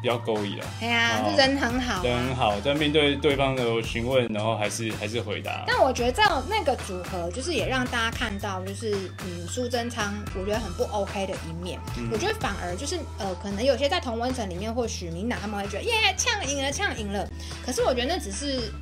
[0.00, 0.66] 比较勾引啊。
[0.80, 2.02] 哎呀，哦这人很好、啊。
[2.02, 5.64] 人很好，在面对对方的询问，然后还是还是回答。
[5.66, 8.92] 但我觉得这样那个组合，就是也让大家看到，就是
[9.24, 11.78] 嗯，苏贞昌我觉得很不 OK 的一面。
[11.98, 17.28] 嗯我觉得反而就是呃，可能有些在同温层里面，或许民党他们会觉得耶呛赢了，呛赢了。
[17.64, 18.72] 可是我觉得那只是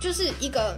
[0.00, 0.76] 就是一个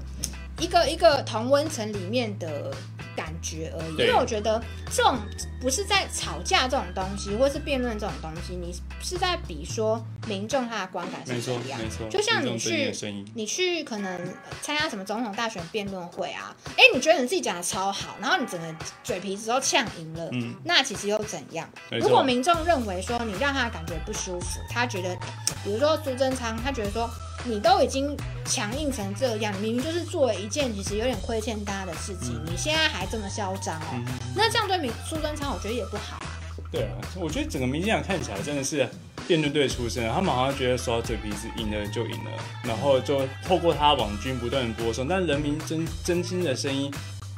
[0.59, 2.73] 一个一个同温层里面的
[3.17, 3.97] 感觉而已。
[3.97, 4.63] 因为我觉得
[4.93, 5.19] 这种
[5.61, 11.81] 不是在吵架这种东西，或是辩论这种东西，你是在比说民众他的观感是没错怎样。
[11.81, 12.93] 没错，就像你去
[13.35, 18.67] 你去可能呃参加什么总统大选辩论会啊，哎，你觉得你自己讲的超好，然后你整个
[19.03, 21.69] 嘴皮子都呛赢了，嗯那其实又怎样？
[21.91, 25.17] 如果民众认为说你让他感觉不舒服，他觉得，
[25.65, 27.09] 比如说苏贞昌，他觉得说
[27.49, 36.33] 你都已经强硬成这样，明明就是做了一件其实有点亏欠大家的事情，嗯你现在还这么嚣张哦，那这样对民苏贞昌我觉得也不好啊。
[36.73, 38.89] 对啊，我觉得整个民进党看起来真的是
[39.29, 42.31] 辩论队出身，他们好像觉得说嘴皮子赢了就赢了，
[42.65, 46.91] 然后就透过他网军不断的播送，但人民真真心的声音，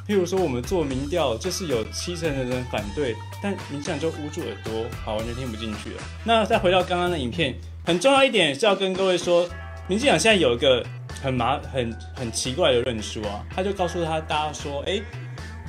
[0.07, 6.01] 譬如说我们做民调，就是有七成的人反对，但民进党就捂住耳朵，好完全听不进去了。
[6.23, 7.55] 那再回到刚刚的影片，
[7.85, 9.47] 很重要一点是要跟各位说，
[9.89, 10.85] 民进党现在有一个
[11.19, 15.01] 很麻很很奇怪的论述啊，他就告诉他大家说，哎、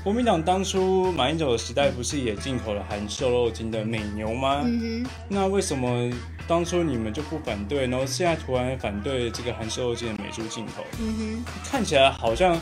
[0.05, 4.61] 国民党当初马英九的时代不是也进口了含瘦肉精的美牛吗？
[4.63, 6.13] 嗯哼，那为什么
[6.47, 10.85] 当初你们就不反对，然后现在突然反对这个含瘦肉精的美猪进口？
[11.01, 12.61] 嗯哼看起来好像，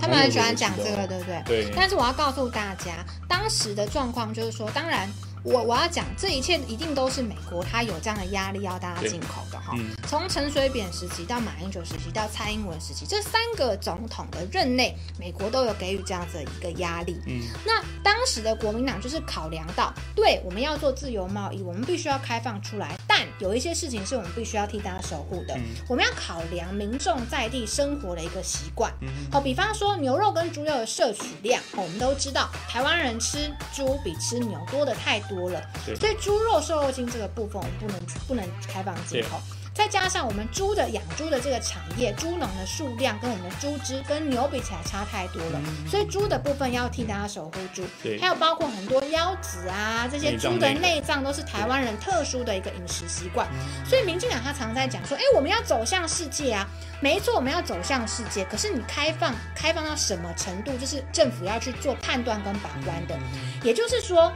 [0.00, 1.42] 他们很喜欢讲这个，对不对？
[1.46, 5.08] 对但是我要告诉大家，当时的状况就是说，当然。
[5.42, 9.74] 我我要讲，这一切一定都是美国，它有这样的压力要大家进口的哈。
[9.76, 17.20] 嗯从陈水扁时期到马英九时期到蔡英文时期，这三个总统的任内，美国都有给予这样子的一个压力。
[17.26, 25.54] 嗯，那当时的国民党就是考量到，对，我们要做自由贸易，我们必须要开放出来，但有一些事情是我们必须要替大家守护的。
[25.56, 28.90] 嗯我们要考量民众在地生活的一个习惯。
[29.02, 39.40] 嗯好，比方说牛肉跟猪肉的摄取量，哦我们都知道台湾人吃猪比吃牛多的太多了，对所以猪肉瘦肉精这个部分我们不能不能开放进口。
[39.74, 47.84] 再加上我们猪的养猪的这个产业，猪农的数量跟我们的猪只跟牛比起来差太多了，所以猪的部分要替大家守护住。
[48.02, 53.46] 对还有包括很多腰子啊，这些猪的内脏都是台湾人特殊的一个饮食习惯。
[53.88, 56.66] 所以民进党他常在讲说，哎，我们要走向世界啊，
[57.00, 58.44] 没错，我们要走向世界。
[58.46, 63.16] 可是你开放开放到什么程度，就是政府要去做判断跟把关的。
[63.62, 64.32] 也就是说，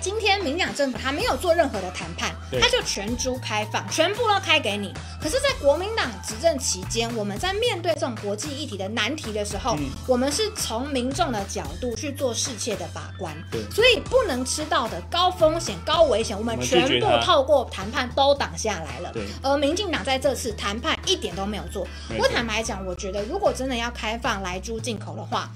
[0.00, 4.94] 今天民进党政府他没有做任何的谈判，他就全租开放，全部都开给你。
[5.20, 13.36] 可是，在国民党执政期间，我们在面对这种国际议题的难题的时候，嗯我们是从民众的角度去做世切的把关。
[13.50, 19.12] 对所以不能吃到的高风险、高危险，我们全部透过谈判都挡下来了。
[19.12, 21.86] 对而民进党在这次谈判一点都没有做。
[22.18, 25.50] 我坦白讲，我觉得如果真的要开放来猪进口的话，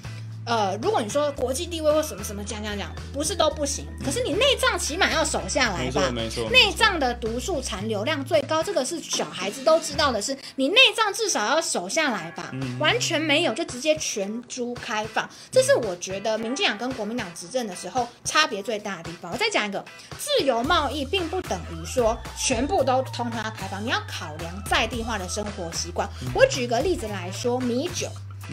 [0.46, 6.10] 呃，如果你说国际地位或什么什么讲讲讲，不是都不行，可是你内脏起码要守下来没吧错。
[6.10, 19.32] 没错，内脏的毒素残留量最高，这个是小孩子都知道的是，你内脏至少要守下来吧，嗯完全没有就直接全猪开放，这是我觉得民进党跟国民党执政的时候差别最大的地方。
[19.32, 19.82] 我再讲一个，
[20.18, 26.06] 自由贸易并不等于说全部都通通要开放，你要考量在地化的生活习惯。
[26.34, 28.08] 我举个例子来说，米酒。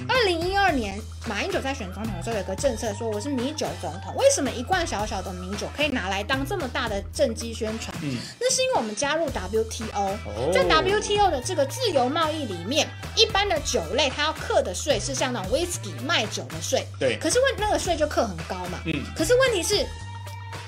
[0.07, 4.15] 二零一二年，马英九在选总统的时候有个政策，说我是米酒总统。
[4.15, 7.95] 为什么一罐小小的米酒可以拿来当这么大的政绩宣传？
[8.01, 19.85] 嗯，那是因为我们加入 WTO，、哦在 WTO 的这个自由贸易里面，一般的酒类它要课的税是像那种 whisky 卖酒的税，对可是问那个税就课很高嘛，嗯可是问题是。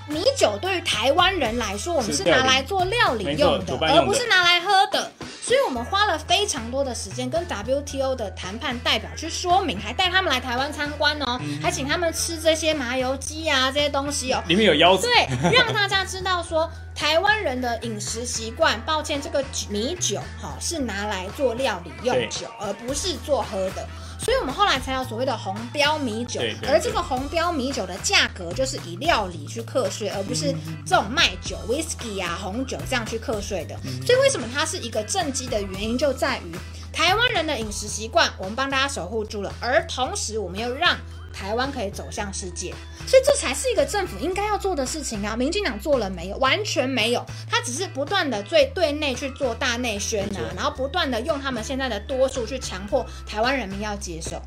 [0.06, 5.10] 米酒对于台湾人来说，我们是拿来做料理用的，而不是拿来喝的。
[5.46, 14.42] 所以我们花了非常多的时间跟 WTO 的谈判代表去说明，还带他们来台湾参观哦，嗯还请他们吃这些麻油鸡啊这些东西哦。
[14.48, 18.80] 里面有腰子，对，让大家知道说 台湾人的饮食习惯。
[18.86, 23.86] 抱歉，这个米酒哈、是拿来做料理用酒，而不是做喝的。
[24.24, 26.40] 所以我们后来才有所谓的红标米酒。
[26.40, 30.54] 对，对而这个红标米酒的价格就是以料理去课税，而不是
[30.86, 33.78] 这种卖酒、whisky 啊、红酒这样去课税的。
[34.06, 36.56] 所以为什么它是一个正畸的原因，就在于
[36.92, 40.98] 台湾人的饮食习惯，我们帮大家守护住了，而同时我们又让
[41.34, 42.74] 台湾可以走向世界，
[43.08, 45.36] 所以这才是一个政府应该要做的事情啊！
[45.36, 46.38] 民进党做了没有？
[46.38, 54.42] 完全没有，他只是不断的对对内去做大内宣啊，然后不断的用他们现在的多数去强迫台湾人民要接受。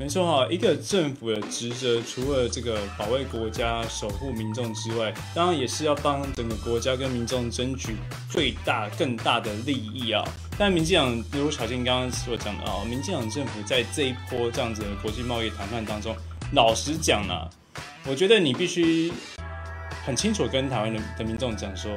[0.00, 7.96] 没错哈，一个政府的职责，除了这个保卫国家、守护民众之外，当然也是要帮整个国家跟民众争取
[8.30, 10.24] 最大、更大的利益啊。
[10.56, 16.14] 但民进党，如果小静刚刚所讲的啊，民进党政府在这一波这样子的国际贸易谈判当中，
[16.52, 17.48] 老实讲啊，
[18.06, 19.12] 我觉得你必须
[20.04, 21.90] 很清楚跟台湾的的民众讲说。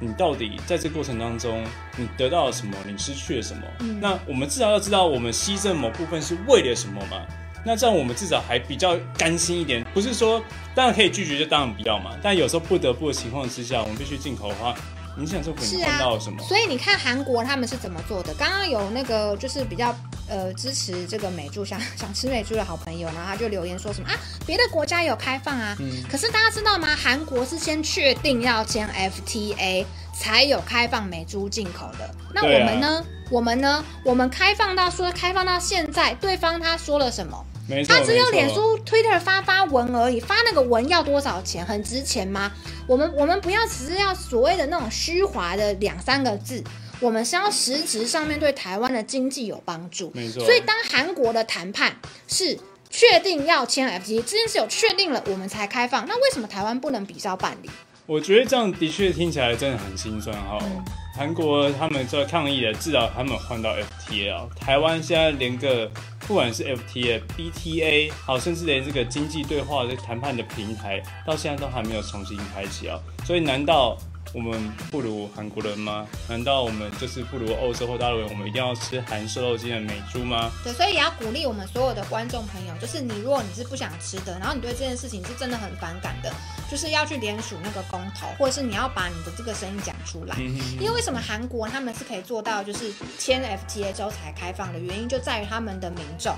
[0.00, 1.64] 你到底在这过程当中，
[1.96, 2.76] 你得到了什么？
[2.84, 3.62] 你失去了什么？
[3.78, 7.24] 嗯那我们至少要知道，我们牺牲某部分是为了什么嘛？
[7.64, 9.86] 那这样我们至少还比较甘心一点。
[9.94, 10.42] 不是说
[10.74, 12.10] 当然可以拒绝，就当然不要嘛。
[12.20, 14.74] 但有时候不得不的情况之下，我们必须进口的话，
[15.16, 16.42] 你想政府你是啊换到什么？
[16.42, 18.34] 所以你看韩国他们是怎么做的？
[18.34, 19.94] 刚刚有那个就是比较
[20.28, 24.14] 呃支持这个美猪，想 想吃美猪的好朋友，然后他就留言说什么啊，
[24.46, 26.88] 别的国家有开放啊，嗯可是大家知道吗？
[26.96, 32.10] 韩国是先确定要签 FTA 才有开放美猪进口的。
[32.32, 33.04] 那我们呢？
[33.30, 33.84] 我们呢？
[34.04, 37.44] 我们开放到说开放到现在，对方他说了什么？
[37.66, 41.64] 没错，他只有脸书、Twitter 发发文而已，发那个文要多少钱？
[41.64, 42.52] 很值钱吗？
[42.86, 46.62] 我们我们不要只是要所谓的那种虚华的两三个字，
[47.00, 50.12] 我们是要实质上面对台湾的经济有帮助。
[50.14, 51.96] 没错所以当韩国的谈判
[52.28, 52.58] 是
[52.90, 56.06] 确定要签 FTA 这件事有确定了，我们才开放。
[56.06, 57.70] 那为什么台湾不能比照办理？
[58.06, 60.58] 我觉得这样的确听起来真的很心酸哈。
[61.16, 64.48] 韩国他们做抗议的，至少他们换到 FTA。
[64.56, 65.88] 台湾现在连个
[66.26, 72.98] 不管是 FTA、BTA，好，甚至连这个经济对话的谈判的平台，到现在都还没有重新开启啊。
[73.24, 73.96] 所以难道
[74.34, 74.60] 我们
[74.90, 76.04] 不如韩国人吗？
[76.28, 78.28] 难道我们就是不如欧洲或大陆人？
[78.28, 80.50] 我们一定要吃含瘦肉精的美猪吗？
[80.64, 86.32] 对，所以也要鼓励我们所有的观众朋友，就是你如果你是不想吃的，然后你对这件事情是真的很反感的，
[86.68, 90.34] 就是要去联署那个公投，或者是你要把你的这个声音讲出来。
[90.40, 96.34] 嗯因为为什么韩国他们是可以做到就是签 FTA 之后才开放的原因，就在于他们的民众。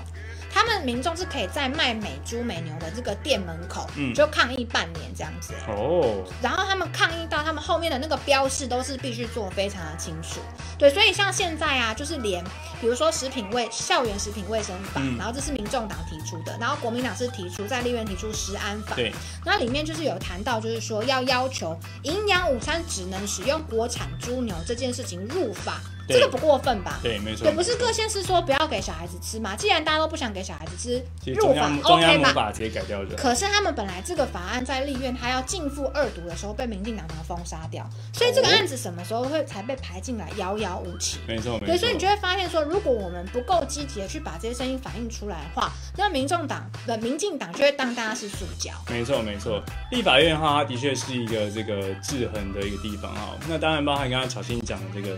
[0.51, 4.13] 他们民众是可以在卖美猪美牛的这个店门口，嗯。
[4.13, 10.39] 就抗议半年这样子、欸哦，然后他们抗议到他们后面的那个标示都是必须做非常的清楚，
[10.77, 12.43] 对，所以像现在啊，就是连
[12.81, 15.17] 比如说食品卫校园食品卫生法，嗯。
[15.17, 19.13] 然后这是民众党提出的，然后国民党是提出在立院提出食安法，对，
[19.45, 26.99] 那里面就是有谈到，就是说要要求营养午餐只能使用国产猪牛这件事情入法，对这个不过分吧？
[27.03, 29.55] 对，没错，对，不是各县市说不要给小孩子吃嘛？
[29.55, 32.51] 既然大家都不想给小孩子吃，入法 OK 吧？
[32.51, 33.15] 直接改掉的。
[33.15, 41.19] 可是他们本来这个法案在立院，他要进赴二读的时候被民进党团封杀掉，所以这个案子什么时候会才被排进来，遥遥无期。
[41.27, 41.77] 没错，没错。
[41.77, 48.71] 所以你就会发现说，如果我们不够积极的去把这些声音反映出来的话，那民众党的民进党就会当大家是塑胶。
[48.89, 49.61] 没错，没错。
[49.91, 53.35] 立法院的话，它的确是一个这个制衡的一个地方哈。
[53.47, 55.17] 那当然包含刚刚巧心讲的这个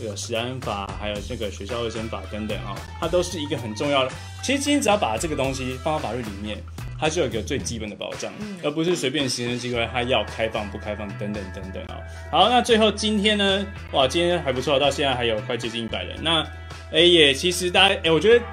[0.00, 4.12] 呃食安法，还有这个学校卫生法等等哦，它都是一个很重要的。
[4.42, 6.58] 其实今天只要把这个东西放到法律里面，
[6.98, 8.32] 它就有一个最基本的保障，
[8.62, 11.98] 而不是随便行政机关它要开放不开放等等等等啊。
[12.30, 16.16] 好，那最后今天呢，哇，今天还不错，到现在还有快接近一百人。
[16.22, 16.46] 那
[16.92, 18.44] 哎也其实大家哎，我觉得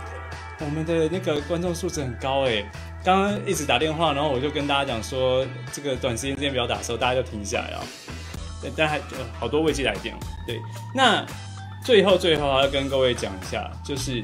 [0.59, 2.63] 我们的那个观众素质很高哎。
[3.01, 7.83] 刚刚一直打电话，然后我就跟大家讲说，这个短时间之间不要打的时候，大家就停下来了。
[8.61, 9.03] 对，但还有
[9.39, 10.17] 好多未接来电哦。
[10.45, 10.59] 对，
[10.93, 11.25] 那
[11.83, 14.21] 最后最后要跟各位讲一下，就是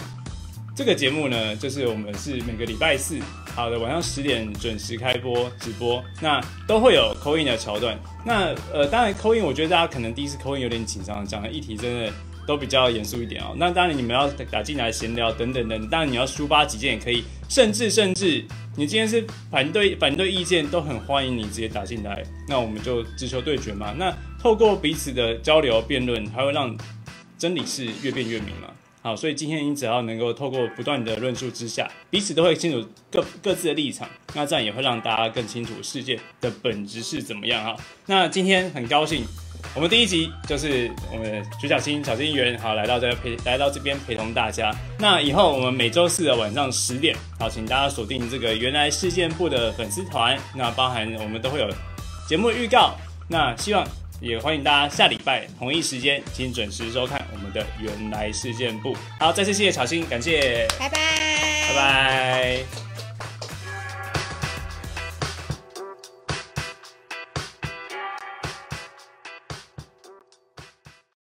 [0.75, 3.17] 这个节目呢，就是我们是每个礼拜四，
[3.55, 7.97] 好的晚上十点准时开播直播，那都会有扣印的桥段。
[8.25, 12.11] 那呃，当然扣印，我觉得大家可能第一次扣印有点紧张，讲的议题真的
[12.45, 13.53] 都比较严肃一点哦。
[13.55, 18.45] 那当然你们要打进来闲聊等等等，当然你要抒发己见也可以，甚至甚至
[18.77, 22.21] 你今天是反对反对意见，都很欢迎你直接打进来。
[22.47, 23.93] 那我们就直球对决嘛。
[23.97, 26.75] 那透过彼此的交流辩论，还会让
[27.37, 28.69] 真理是越辩越明嘛。
[29.01, 37.77] 好，所以今天你只要能够透过不断的论述之下，彼此都会清楚各各自的立场，那这样也会让大家更清楚世界的本质是怎么样哈。
[38.07, 39.23] 那今天很高兴，
[39.73, 44.73] 我们第一集就是我们的徐小青小金议员好来到这陪来到这边陪同大家。
[44.99, 51.69] 那以后我们每周四的晚上十点，好，请大家锁定这个原来事件部的粉丝团，那包含我们都会有
[52.27, 52.95] 节目的预告。
[53.27, 53.85] 那希望
[54.21, 58.95] 也欢迎大家下礼拜同一时间，请准时收看我们的原来事件部。
[59.19, 60.97] 好，再次谢谢小新，感谢，拜拜，
[61.67, 62.94] 拜拜。